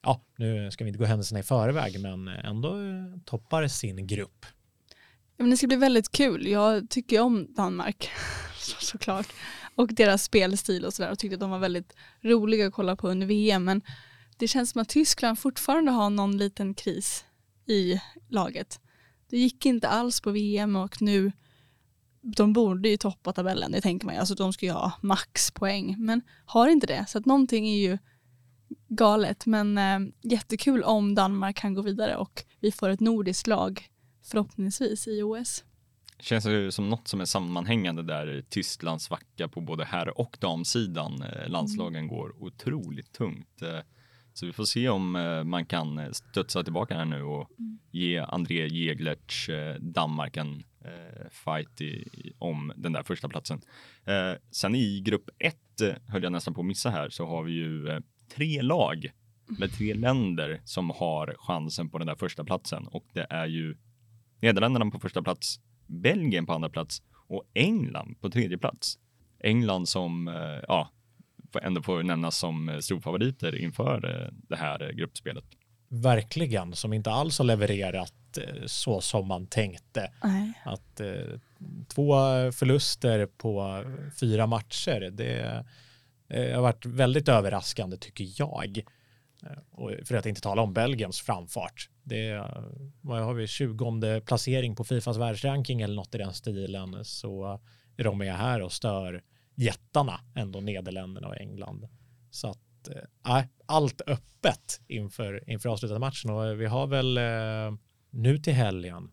[0.02, 2.74] ja, nu ska vi inte gå händelserna i förväg, men eh, ändå
[3.24, 4.46] toppar sin grupp.
[5.36, 6.46] Men det ska bli väldigt kul.
[6.46, 8.10] Jag tycker om Danmark
[8.58, 9.26] så, såklart.
[9.74, 13.08] Och deras spelstil och sådär och tyckte att de var väldigt roliga att kolla på
[13.08, 13.64] under VM.
[13.64, 13.82] Men
[14.36, 17.24] det känns som att Tyskland fortfarande har någon liten kris
[17.66, 18.80] i laget.
[19.30, 21.32] Det gick inte alls på VM och nu
[22.22, 24.20] de borde ju toppa tabellen, det tänker man ju.
[24.20, 27.04] Alltså de ska ju ha maxpoäng, men har inte det.
[27.08, 27.98] Så att någonting är ju
[28.88, 29.46] galet.
[29.46, 33.88] Men äh, jättekul om Danmark kan gå vidare och vi får ett nordiskt lag
[34.24, 35.64] förhoppningsvis i OS.
[36.22, 41.22] Känns det som något som är sammanhängande där Tysklands svacka på både herr och damsidan.
[41.22, 42.08] Eh, landslagen mm.
[42.08, 43.62] går otroligt tungt.
[43.62, 43.80] Eh,
[44.32, 47.78] så vi får se om eh, man kan studsa tillbaka här nu och mm.
[47.90, 53.60] ge André Jeglerts Danmark en Eh, fight i, om den där första platsen.
[54.04, 57.42] Eh, sen i grupp ett eh, höll jag nästan på att missa här så har
[57.42, 58.00] vi ju
[58.36, 59.12] tre lag
[59.58, 63.76] med tre länder som har chansen på den där första platsen och det är ju
[64.40, 68.98] Nederländerna på första plats, Belgien på andra plats och England på tredje plats.
[69.40, 70.90] England som, eh, ja,
[71.62, 75.44] ändå får nämnas som storfavoriter inför eh, det här gruppspelet.
[75.94, 80.12] Verkligen, som inte alls har levererat så som man tänkte.
[80.24, 80.52] Nej.
[80.64, 81.38] Att eh,
[81.88, 82.12] två
[82.52, 83.84] förluster på
[84.20, 85.64] fyra matcher, det,
[86.28, 88.82] det har varit väldigt överraskande tycker jag.
[89.70, 91.88] Och för att inte tala om Belgiens framfart.
[92.02, 92.44] Det
[93.00, 97.60] vad har vi, 20 placering på Fifas världsranking eller något i den stilen så
[97.96, 99.22] är de med här och stör
[99.54, 101.88] jättarna ändå Nederländerna och England.
[102.30, 107.78] Så att äh, allt öppet inför, inför avslutade matchen och vi har väl äh,
[108.10, 109.10] nu till helgen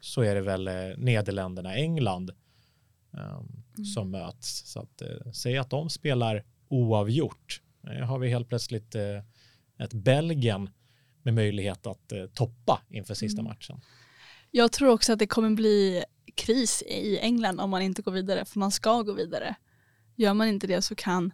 [0.00, 2.30] så är det väl äh, Nederländerna England
[3.16, 3.84] ähm, mm.
[3.84, 4.72] som möts.
[4.72, 7.62] Så att äh, säg att de spelar oavgjort.
[8.04, 8.94] har vi helt plötsligt
[9.78, 10.70] ett Belgien
[11.26, 13.50] med möjlighet att eh, toppa inför sista mm.
[13.50, 13.80] matchen.
[14.50, 16.04] Jag tror också att det kommer bli
[16.34, 19.56] kris i England om man inte går vidare, för man ska gå vidare.
[20.16, 21.32] Gör man inte det så kan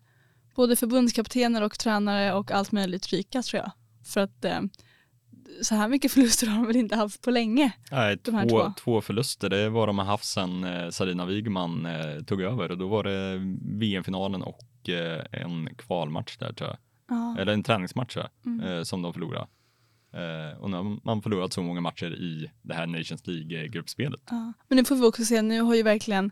[0.54, 3.72] både förbundskaptener och tränare och allt möjligt ryka tror jag.
[4.04, 4.60] För att eh,
[5.62, 7.72] så här mycket förluster har de väl inte haft på länge.
[7.90, 8.72] Nej, två, två.
[8.84, 12.78] två förluster, det var de har haft sedan eh, Sarina Wigman eh, tog över och
[12.78, 13.40] då var det
[13.78, 16.78] VM-finalen och eh, en kvalmatch där tror jag.
[17.08, 17.36] Ja.
[17.38, 18.60] Eller en träningsmatch mm.
[18.60, 19.46] eh, som de förlorade.
[20.12, 24.20] Eh, och nu har man förlorat så många matcher i det här Nations League-gruppspelet.
[24.30, 24.52] Ja.
[24.68, 26.30] Men nu får vi också se, nu har ju verkligen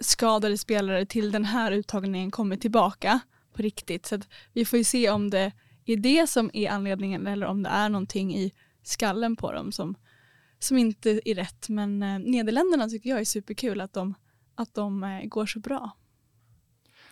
[0.00, 3.20] skadade spelare till den här uttagningen kommer tillbaka
[3.52, 4.06] på riktigt.
[4.06, 4.20] Så
[4.52, 5.52] vi får ju se om det
[5.86, 9.94] är det som är anledningen eller om det är någonting i skallen på dem som,
[10.58, 11.68] som inte är rätt.
[11.68, 14.14] Men eh, Nederländerna tycker jag är superkul att de,
[14.54, 15.96] att de eh, går så bra.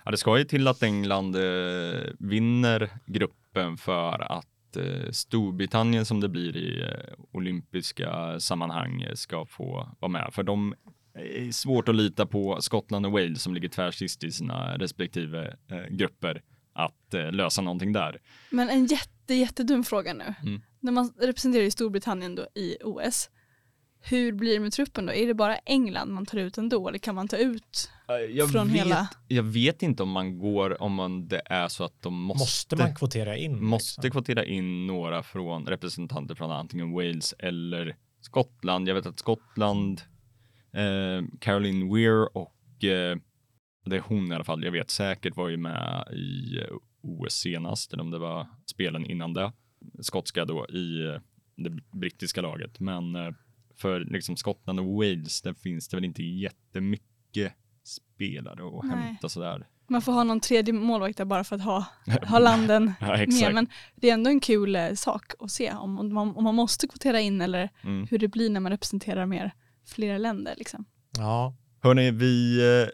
[0.04, 6.20] Ja, det ska ju till att England eh, vinner gruppen för att eh, Storbritannien som
[6.20, 10.30] det blir i eh, olympiska sammanhang eh, ska få vara med.
[10.32, 10.74] För de
[11.52, 16.42] svårt att lita på Skottland och Wales som ligger tvärsist i sina respektive eh, grupper
[16.72, 18.20] att eh, lösa någonting där.
[18.50, 20.34] Men en jätte, jättedum fråga nu.
[20.42, 20.62] Mm.
[20.80, 23.30] När man representerar ju Storbritannien då i OS,
[24.00, 25.12] hur blir det med truppen då?
[25.12, 27.90] Är det bara England man tar ut ändå eller kan man ta ut
[28.30, 29.08] jag från vet, hela?
[29.28, 32.42] Jag vet inte om man går, om man, det är så att de måste.
[32.42, 33.64] Måste man kvotera in?
[33.64, 34.10] Måste liksom?
[34.10, 38.88] kvotera in några från representanter från antingen Wales eller Skottland.
[38.88, 40.04] Jag vet att Skottland, eh,
[41.40, 43.16] Caroline Weir och eh,
[43.84, 47.32] det är hon i alla fall, jag vet säkert var ju med i eh, OS
[47.32, 49.52] senast, eller om det var spelen innan det.
[50.00, 51.20] Skotska då i eh,
[51.56, 53.32] det brittiska laget, men eh,
[53.76, 57.52] för liksom Skottland och Wales, där finns det väl inte jättemycket
[57.84, 58.96] spelare att Nej.
[58.96, 59.66] hämta sådär.
[59.88, 61.84] Man får ha någon tredje målvakt där bara för att ha,
[62.22, 63.54] ha landen ja, med.
[63.54, 66.54] Men det är ändå en kul eh, sak att se om, om, man, om man
[66.54, 68.06] måste kvotera in eller mm.
[68.10, 69.52] hur det blir när man representerar mer
[69.86, 70.54] flera länder.
[70.58, 70.84] Liksom.
[71.18, 71.54] Ja.
[71.82, 72.88] Hörni, vi eh,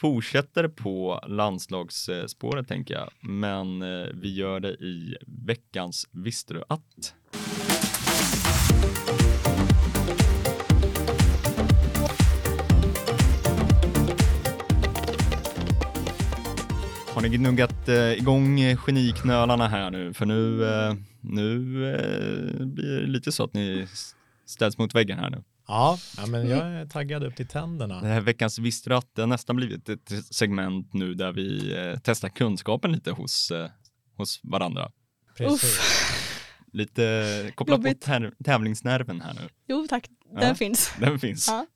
[0.00, 7.14] fortsätter på landslagsspåret tänker jag, men eh, vi gör det i veckans Visste du att?
[17.14, 20.14] Har ni gnuggat eh, igång geniknölarna här nu?
[20.14, 21.54] För nu, eh, nu
[21.94, 23.86] eh, blir det lite så att ni
[24.46, 25.42] ställs mot väggen här nu.
[25.68, 28.00] Ja, ja men jag är taggad upp till tänderna.
[28.00, 32.92] Det här veckans Visste har nästan blivit ett segment nu där vi eh, testar kunskapen
[32.92, 33.70] lite hos, eh,
[34.16, 34.90] hos varandra.
[35.36, 35.78] Precis.
[36.72, 37.94] Lite kopplat på
[38.44, 39.48] tävlingsnerven här nu.
[39.66, 40.92] Jo tack, den ja, finns.
[41.00, 41.48] Den finns.
[41.48, 41.66] Ja.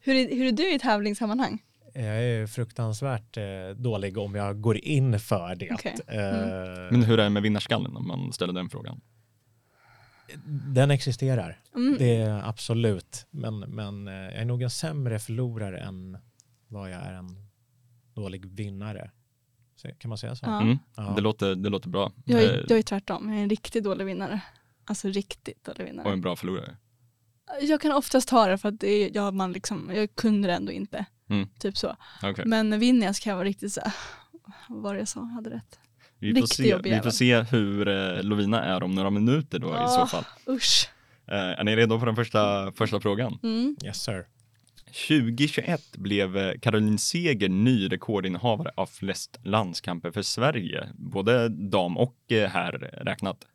[0.00, 1.62] Hur, är, hur är du i tävlingssammanhang?
[1.94, 3.42] Jag är fruktansvärt eh,
[3.76, 5.72] dålig om jag går in för det.
[5.72, 5.94] Okay.
[6.06, 6.88] Mm.
[6.90, 9.00] Men hur är det med vinnarskallen om man ställer den frågan?
[10.74, 11.96] Den existerar, mm.
[11.98, 13.26] det är absolut.
[13.30, 16.18] Men, men eh, jag är nog en sämre förlorare än
[16.68, 17.48] vad jag är en
[18.14, 19.10] dålig vinnare.
[19.98, 20.46] Kan man säga så?
[20.46, 20.60] Ja.
[20.60, 20.78] Mm.
[20.96, 21.12] Ja.
[21.16, 22.12] Det, låter, det låter bra.
[22.24, 24.40] Jag är, jag är tvärtom, jag är en riktigt dålig vinnare.
[24.84, 26.06] Alltså riktigt dålig vinnare.
[26.06, 26.76] Och en bra förlorare?
[27.60, 30.54] Jag kan oftast ta det för att det är, ja, man liksom, jag kunde det
[30.54, 31.04] ändå inte.
[31.28, 31.48] Mm.
[31.58, 31.96] Typ så.
[32.22, 32.44] Okay.
[32.44, 33.80] Men vinner jag så kan jag vara riktigt så
[34.68, 35.79] vad var det jag sa, jag hade rätt.
[36.20, 39.84] Vi får, se, vi får se hur eh, Lovina är om några minuter då oh,
[39.84, 40.24] i så fall.
[40.48, 40.88] Usch.
[41.26, 43.38] Eh, är ni redo för den första, första frågan?
[43.42, 43.76] Mm.
[43.84, 44.26] Yes sir.
[45.08, 52.32] 2021 blev eh, Caroline Seger ny rekordinnehavare av flest landskamper för Sverige, både dam och
[52.32, 52.72] eh, herr
[53.04, 53.46] räknat.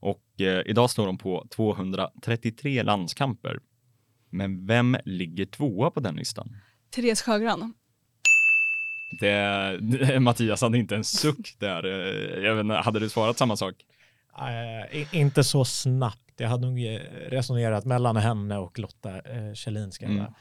[0.00, 3.60] Och eh, idag står de på 233 landskamper.
[4.30, 6.56] Men vem ligger tvåa på den listan?
[6.90, 7.74] Therese Sjögran.
[9.10, 11.84] Det, Mattias hade inte en suck där.
[12.44, 13.74] Jag vet inte, hade du svarat samma sak?
[14.38, 19.92] Uh, inte så snabbt Det hade nog eh, resonerat mellan henne och Lotta eh, Kjellin
[19.92, 20.24] ska jag Mm.
[20.24, 20.34] vara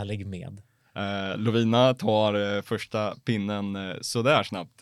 [0.00, 0.62] ärlig med.
[0.96, 4.72] Eh, Lovina tar eh, första pinnen eh, sådär snabbt.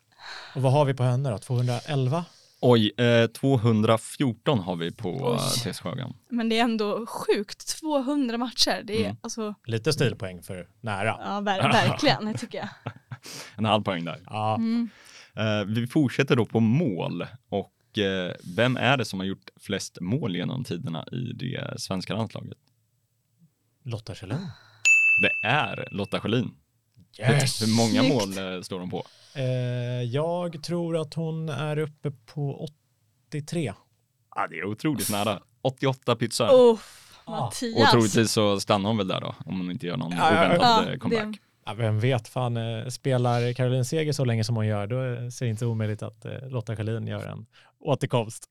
[0.55, 1.39] Och vad har vi på henne då?
[1.39, 2.25] 211?
[2.61, 6.13] Oj, eh, 214 har vi på uh, Träskhagen.
[6.29, 8.81] Men det är ändå sjukt, 200 matcher.
[8.85, 9.17] Det är Mm.
[9.21, 11.17] alltså, Lite stilpoäng för nära.
[11.21, 12.69] ja ver- verkligen, det tycker jag.
[13.57, 14.21] En halv poäng där.
[14.27, 14.89] Ja, Mm.
[15.75, 20.37] Vi fortsätter då på mål och eh, vem är det som har gjort flest mål
[20.37, 22.59] genom tiderna i det svenska landslaget?
[23.85, 24.47] Lotta Kjellin.
[25.23, 26.51] Det är Lotta Schelin.
[27.19, 27.63] Yes!
[27.63, 29.05] Hur många mål eh, står hon på?
[30.11, 32.69] Jag tror att hon är uppe på
[33.29, 33.73] 83.
[34.35, 35.41] Ja, det är otroligt nära.
[35.63, 36.47] 88 pizzor.
[36.49, 36.79] Oh,
[37.25, 37.33] Ah.
[37.33, 37.91] Och Mattias.
[37.91, 41.41] troligtvis så stannar hon väl där då, om hon inte gör någon oväntad comeback.
[41.65, 45.47] Ja, vem vet, fan, eh, spelar Caroline Seger så länge som hon gör, då ser
[45.47, 47.47] det inte omöjligt att eh, Lotta Schelin gör en
[47.79, 48.45] återkomst.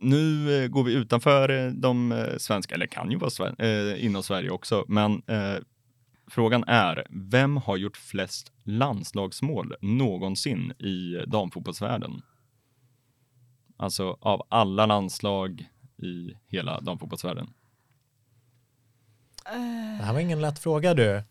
[0.00, 4.84] Nu eh, går vi utanför de svenska, eller kan ju vara eh, inom Sverige också,
[4.88, 5.56] men eh,
[6.26, 12.22] frågan är, vem har gjort flest landslagsmål någonsin i damfotbollsvärlden?
[13.76, 15.68] Alltså av alla landslag
[16.02, 17.46] i hela damfotbollsvärlden.
[19.98, 21.22] Det här var ingen lätt fråga du.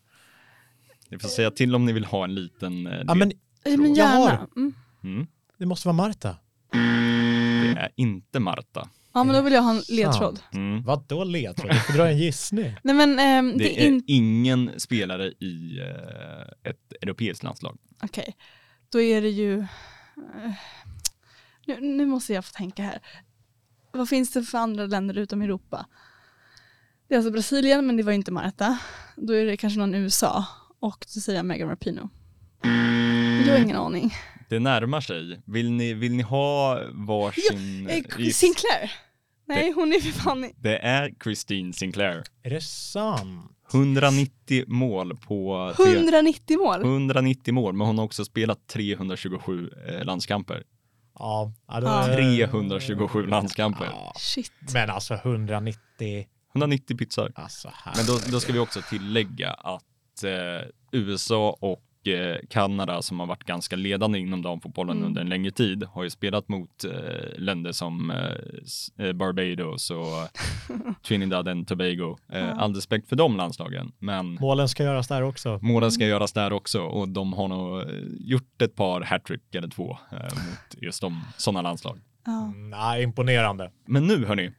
[1.12, 3.32] Ni får säga till om ni vill ha en liten eh, Ja, men
[3.64, 4.46] men Jag har.
[4.56, 4.74] Mm.
[5.04, 5.26] Mm.
[5.58, 6.36] det måste vara Marta.
[6.72, 8.88] Det är inte Marta.
[9.14, 10.40] Ja, men då vill jag ha en ledtråd.
[10.52, 10.82] Mm.
[10.82, 11.70] Vad ledtråd?
[11.70, 12.74] Du får dra en gissning.
[12.82, 14.12] Nej, men ehm, det, Det är inte...
[14.12, 17.78] ingen spelare i eh, ett europeiskt landslag.
[18.02, 18.36] Okej,
[18.88, 19.58] då är det ju...
[19.58, 20.52] eh,
[21.66, 22.98] nu, nu måste jag få tänka här.
[23.92, 25.86] Vad finns det för andra länder utom Europa?
[27.08, 28.78] Det är alltså Brasilien, men det var ju inte Marta.
[29.16, 30.46] Då är det kanske någon USA.
[30.82, 32.08] Och då säger jag Megan Rapinoe.
[33.46, 34.14] Jag har ingen aning.
[34.48, 35.42] Det närmar sig.
[35.46, 38.36] Vill ni, vill ni ha varsin Eh, giss?
[38.36, 38.92] Sinclair?
[39.48, 40.50] Nej, hon är för fan...
[40.56, 42.22] Det är Christine Sinclair.
[42.42, 43.50] Är det sant?
[43.74, 45.72] 190 mål på...
[45.76, 46.80] Tre, 190 mål.
[46.82, 50.62] 190 mål, men hon har också spelat 327 eh, landskamper.
[51.18, 51.52] Ja.
[51.68, 52.06] ja då, Ja.
[52.06, 53.84] 327 landskamper.
[53.84, 54.12] Ja.
[54.16, 54.52] Shit.
[54.74, 55.80] Men alltså 190,
[56.54, 57.32] 190 pizzor.
[57.34, 57.72] alltså.
[57.96, 59.84] Men då, då ska vi också tillägga att
[60.24, 60.62] eh,
[60.92, 65.06] USA och eh, Kanada som har varit ganska ledande inom damfotbollen Mm.
[65.08, 70.28] under en längre tid har ju spelat mot eh, länder som eh, eh, Barbados och
[71.06, 72.18] Trinidad and Tobago.
[72.32, 72.50] Eh, Ja.
[72.50, 75.58] All respekt för de landslagen, men Målen ska göras där också.
[75.62, 77.86] målen ska göras där också och de har nog eh,
[78.20, 82.00] gjort ett par hattrick eller två eh, mot just de sådana landslag.
[82.26, 82.44] Ja.
[82.44, 83.70] Mm, nej, imponerande.
[83.86, 84.52] Men nu hörni,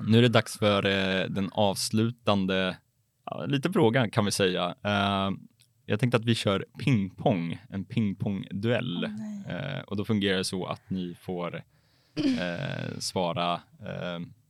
[0.00, 2.76] nu är det dags för eh, den avslutande,
[3.24, 4.74] ja, lite fråga kan vi säga.
[4.82, 5.30] Eh,
[5.86, 9.00] jag tänkte att vi kör pingpong, en pingpongduell.
[9.18, 9.44] Nej.
[9.48, 11.62] Eh, och då fungerar det så att ni får
[12.14, 13.60] eh, svara,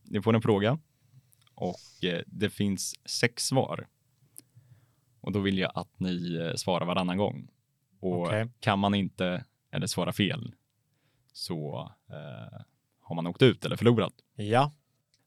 [0.02, 0.78] ni får en fråga
[1.54, 1.80] och
[2.26, 3.86] det finns sex svar.
[5.20, 7.48] Och då vill jag att ni svarar varannan gång.
[8.00, 8.48] Och Okej.
[8.60, 10.54] kan man inte eller svara fel
[11.32, 11.90] så
[13.00, 14.12] har man åkt ut eller förlorat.
[14.36, 14.72] Ja,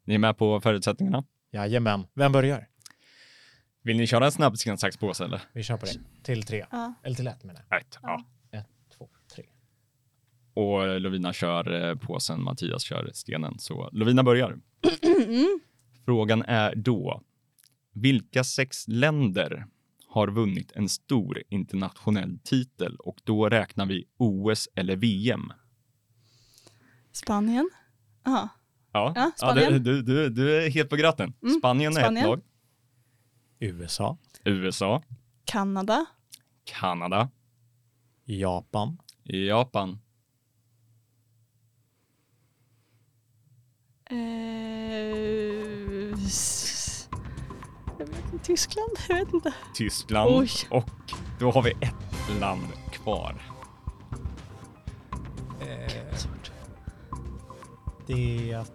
[0.03, 1.23] Ni är med på förutsättningarna?
[1.51, 2.07] jajamän.
[2.13, 2.67] Vem börjar?
[3.87, 5.41] Vill ni köra en snabb sten, sax, påse eller?
[5.53, 6.23] Vi kör på det.
[6.23, 6.65] Till tre.
[6.71, 6.93] Ja.
[7.03, 7.81] Eller till ett menar jag.
[7.81, 7.99] Ett.
[8.01, 8.25] Ja.
[8.51, 8.67] Ett,
[8.97, 9.43] två, tre.
[10.53, 13.59] Och Lovina kör eh, påsen, Mattias kör stenen.
[13.59, 14.59] Så Lovina börjar.
[16.05, 17.21] Frågan är då,
[17.93, 19.65] vilka sex länder
[20.07, 25.53] har vunnit en stor internationell titel och då räknar vi OS eller VM?
[27.11, 27.69] Spanien?
[28.23, 28.49] Ja.
[28.91, 29.71] Ja, Ja, ja Spanien.
[29.73, 31.33] du, du, du, du är helt på gröten.
[31.43, 32.17] Mm, Spanien är Spanien.
[32.23, 32.41] ett lag.
[33.59, 35.03] USA, USA,
[35.45, 36.05] Kanada?
[36.63, 37.29] Kanada,
[38.25, 39.99] Japan, Japan,
[44.47, 47.09] Eh, s-
[47.99, 48.89] jag vet inte, Tyskland?
[49.09, 49.53] Jag vet inte.
[49.75, 50.49] Tyskland Oj.
[50.69, 50.89] och
[51.39, 53.41] då har vi ett land kvar.
[56.15, 56.51] Svårt.
[58.07, 58.65] det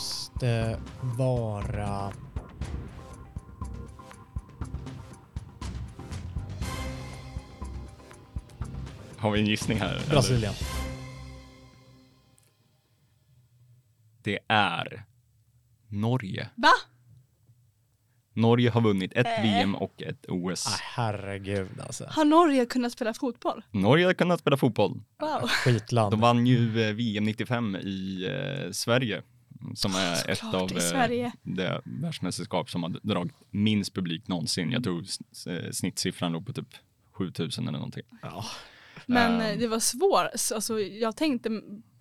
[0.00, 0.78] måste
[1.16, 2.12] vara
[9.18, 9.94] Har vi en gissning här?
[9.96, 10.10] eller?
[10.10, 10.54] Brasilien.
[14.22, 15.04] Det är
[15.88, 16.48] Norge.
[16.54, 16.68] Va?
[18.32, 19.42] Norge har vunnit ett Äh.
[19.42, 20.66] VM och ett OS.
[20.66, 22.04] Ah, herregud alltså.
[22.10, 23.64] Har Norge kunnat spela fotboll?
[23.70, 25.02] Norge har kunnat spela fotboll.
[25.20, 25.48] Wow.
[25.48, 26.12] Skitland.
[26.12, 29.22] De vann ju eh, VM 95 i eh, Sverige
[29.74, 34.72] som är ett Såklart, av eh, det världsmästerskap som har dragit minst publik någonsin.
[34.72, 34.98] Jag tror
[35.46, 36.68] eh, snittsiffran låg på typ
[37.12, 38.02] 7000 eller någonting.
[38.22, 38.44] Ja.
[39.06, 39.40] Men Ehm.
[39.40, 40.52] eh, det var svårt.
[40.54, 41.50] Alltså, jag tänkte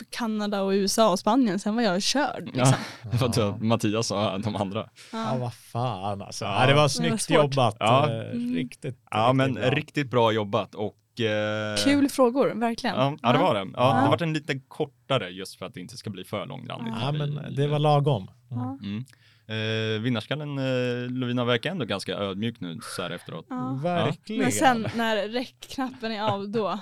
[0.10, 2.46] Kanada och USA och Spanien, sen var jag körd.
[2.46, 2.62] Liksom.
[3.04, 3.34] Ja, det var Ja.
[3.38, 3.58] ja.
[3.66, 4.80] Mattias och de andra.
[5.12, 5.38] Ja, Ja.
[5.38, 6.46] vad fan alltså.
[6.46, 6.66] Ja.
[6.68, 7.36] Det var var snyggt svårt.
[7.38, 7.76] jobbat.
[7.80, 8.10] Ja.
[8.12, 8.56] Eh, Mm.
[8.56, 9.00] Riktigt.
[9.12, 9.70] Ja, men bra.
[9.70, 12.96] riktigt bra jobbat och eh, Kul frågor, verkligen.
[12.96, 13.60] Ja, ja, det var det.
[13.60, 14.04] Ja, Ja.
[14.04, 16.94] Det var en lite kortare just för att det inte ska bli för långrandigt.
[17.02, 18.30] Ja, men det var lagom.
[18.50, 18.78] Ja.
[18.84, 19.06] Mm.
[19.48, 23.46] Eh, vinnarskallen eh, Lovina verkar ändå ganska ödmjuk nu så här efteråt.
[23.50, 23.80] Ja.
[23.84, 24.42] Verkligen.
[24.42, 26.80] Men sen när räckknappen är av då.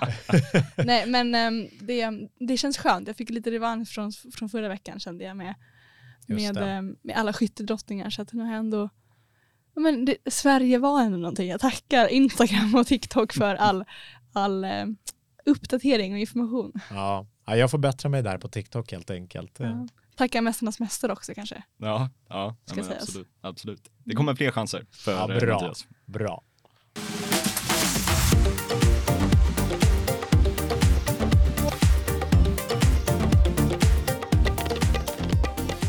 [0.76, 3.06] Nej men ehm, det, det känns skönt.
[3.06, 5.54] Jag fick lite revansch från, från förra veckan kände jag med,
[6.26, 8.10] med, ehm, med alla skyttedrottningar.
[8.10, 8.88] Så att nu har jag ändå
[9.76, 11.48] men det, Sverige var ändå någonting.
[11.48, 13.84] Jag tackar Instagram och TikTok för all,
[14.34, 14.96] all ehm,
[15.46, 16.72] uppdatering och information.
[16.90, 17.26] Ja.
[17.46, 19.56] ja, jag får bättra mig där på TikTok helt enkelt.
[19.58, 19.86] Ja.
[20.16, 21.62] Tackar Mästarnas Mästare också kanske.
[21.76, 23.90] Ja, ja, Ska ja absolut, absolut.
[24.04, 25.54] Det kommer fler chanser för Ja, eh, bra.
[25.54, 25.86] Mattias.
[26.06, 26.42] Bra.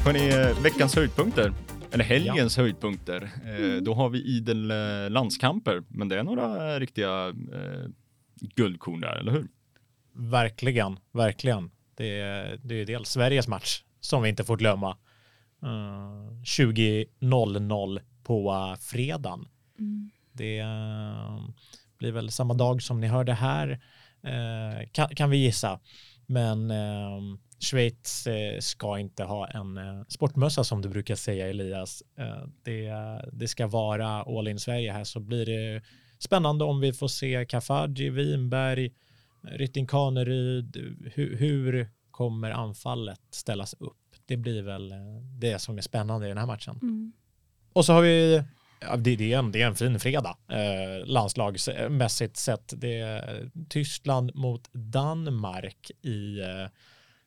[0.06, 1.54] Hörni, eh, veckans höjdpunkter,
[1.91, 6.80] eller helgens höjdpunkter, eh, då har vi idel eh, landskamper, men det är några eh,
[6.80, 7.89] riktiga eh,
[8.39, 9.47] guldkorn där, eller hur?
[10.13, 11.71] Verkligen, verkligen.
[11.95, 14.97] Det är, det är dels Sveriges match som vi inte får glömma.
[15.63, 19.47] Uh, 20.00 på uh, fredagen.
[19.79, 20.11] Mm.
[20.38, 21.39] Det eh,
[21.97, 23.69] blir väl samma dag som ni hörde här,
[24.23, 25.79] eh, kan, kan vi gissa.
[26.25, 27.19] Men eh,
[27.59, 32.03] Schweiz eh, ska inte ha en eh, sportmössa som du brukar säga Elias.
[32.17, 32.91] Eh, det,
[33.31, 35.81] det ska vara all in Sverige här så blir det
[36.26, 38.91] spännande om vi får se Kafaji, Winberg,
[39.41, 40.78] Rytting Kaneryd.
[41.13, 44.15] Hur, hur kommer anfallet ställas upp?
[44.26, 44.97] Det blir väl eh,
[45.39, 46.80] det som är spännande i den här matchen.
[46.82, 47.13] Mm.
[47.73, 48.43] Och så har vi,
[48.97, 52.73] det, det, är en, det är en fin fredag eh, landslagsmässigt sett.
[52.78, 56.69] Det är Tyskland mot Danmark i eh,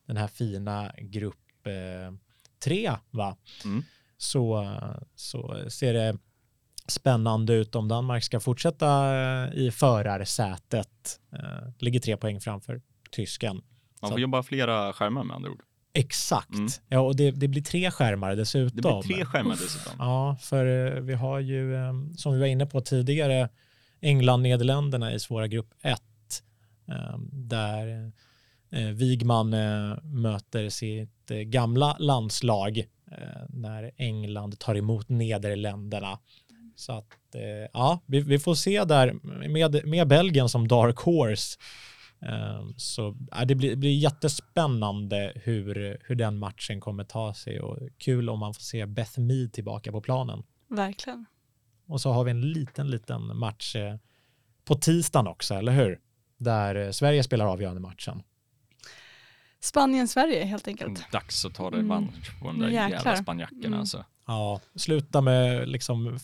[0.07, 2.15] den här fina grupp eh,
[2.65, 3.37] tre, va?
[3.65, 3.83] Mm.
[4.17, 4.77] Så,
[5.15, 6.19] så ser det
[6.91, 9.15] spännande ut om Danmark ska fortsätta
[9.47, 11.21] eh, i förarsätet.
[11.33, 12.81] Eh, ligger tre poäng framför
[13.11, 13.57] tysken.
[14.03, 15.63] Man Så- får jobba flera skärmar med andra ord.
[15.93, 16.55] Exakt.
[16.55, 16.69] Mm.
[16.89, 18.77] Ja, och det, det blir tre skärmar dessutom.
[18.77, 19.93] Det blir tre skärmar dessutom.
[19.99, 23.49] Ja, för eh, vi har ju, eh, som vi var inne på tidigare,
[24.01, 26.03] England-Nederländerna i svåra grupp 1,
[27.33, 28.13] där
[28.71, 29.51] eh, Wigman
[30.03, 32.85] möter sitt gamla landslag
[33.49, 36.19] när England tar emot Nederländerna.
[36.79, 39.13] Så att, eh, ja, vi, vi får se där
[39.49, 41.59] med, med Belgien som dark horse.
[42.23, 43.17] Eh, Så
[43.47, 48.55] det blir, blir jättespännande hur, hur den matchen kommer ta sig och kul om man
[48.55, 50.43] får se Beth Mead tillbaka på planen.
[50.69, 51.27] Verkligen.
[51.87, 53.97] Och så har vi en liten, liten match eh,
[54.65, 56.01] på tisdagen också, eller hur?
[56.39, 58.23] Där eh, Sverige spelar avgörande matchen.
[59.61, 61.13] Spanien-Sverige helt enkelt.
[61.13, 61.81] Dags att ta Mm.
[61.81, 62.91] revansch på de där Jäklar.
[62.91, 63.79] jävla spanjackerna Mm.
[63.81, 64.05] alltså.
[64.29, 66.19] Ja, sluta med liksom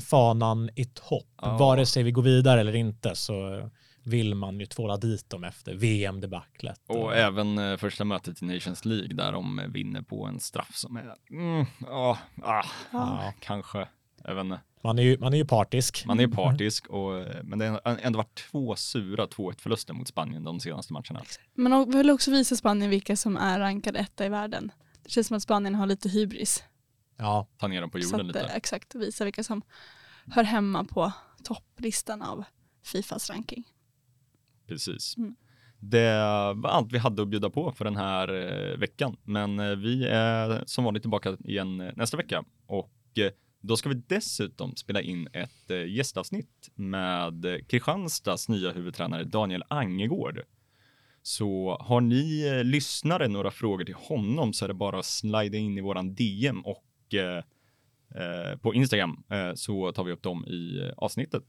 [0.00, 1.26] fanan i topp.
[1.42, 1.56] Ja.
[1.56, 3.70] Vare sig vi går vidare eller inte så
[4.02, 6.80] vill man ju tvåla dit dem efter VM-debaclet.
[6.86, 10.76] Och även eh, första mötet i Nations League där de eh, vinner på en straff
[10.76, 13.32] som är, mm, ja, ah, Ja.
[13.40, 13.88] kanske,
[14.24, 14.60] jag vet inte.
[14.82, 16.04] Man är ju, man är ju partisk.
[16.06, 19.94] Man är ju partisk, och, eh, men det har ändå varit två sura 2-1 förluster
[19.94, 21.22] mot Spanien de senaste matcherna.
[21.54, 24.72] Man vill också visa Spanien vilka som är rankade etta i världen.
[25.04, 26.64] Det känns som att Spanien har lite hybris.
[27.16, 28.40] Ja, Ta ner dem på jorden att, lite.
[28.40, 29.62] eh, exakt, visa vilka som
[30.26, 31.12] hör hemma på
[31.44, 32.44] topplistan av
[32.82, 33.64] Fifas ranking.
[34.66, 35.16] Precis.
[35.16, 35.36] Mm.
[35.78, 36.12] Det
[36.54, 40.06] var allt vi hade att bjuda på för den här eh, veckan, men eh, vi
[40.06, 42.90] är som vanligt tillbaka igen nästa vecka och
[43.60, 50.40] då ska vi dessutom spela in ett gästavsnitt med Kristianstads nya huvudtränare Daniel Angegård.
[51.22, 55.78] Så har ni lyssnare några frågor till honom så är det bara att slida in
[55.78, 56.84] i våran DM och
[57.18, 57.36] eh,
[58.22, 61.42] eh, på Instagram eh, så tar vi upp dem i eh, avsnittet.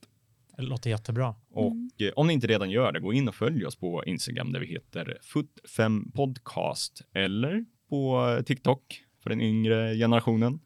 [0.58, 1.36] det låter jättebra.
[1.50, 1.90] Och Mm.
[2.16, 4.66] om ni inte redan gör det, gå in och följ oss på Instagram där vi
[4.68, 10.60] heter foot5podcast eller på TikTok för den yngre generationen.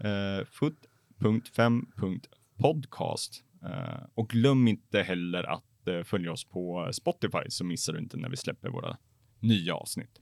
[0.00, 3.44] Eh, foot.5.podcast.
[3.64, 8.16] Eh, och glöm inte heller att eh, följa oss på Spotify så missar du inte
[8.16, 8.96] när vi släpper våra
[9.40, 10.20] nya avsnitt.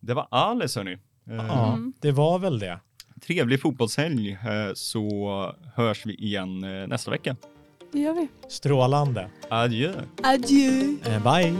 [0.00, 0.92] Det var alles hörni.
[1.26, 2.80] Eh, Ja, det var väl det.
[3.26, 7.36] Trevlig fotbollshelg eh, så hörs vi igen eh, nästa vecka.
[7.92, 8.28] Det gör vi.
[8.48, 9.30] Strålande.
[9.48, 9.92] Adjö!
[10.22, 10.96] Adjö!
[11.06, 11.56] Eh, bye.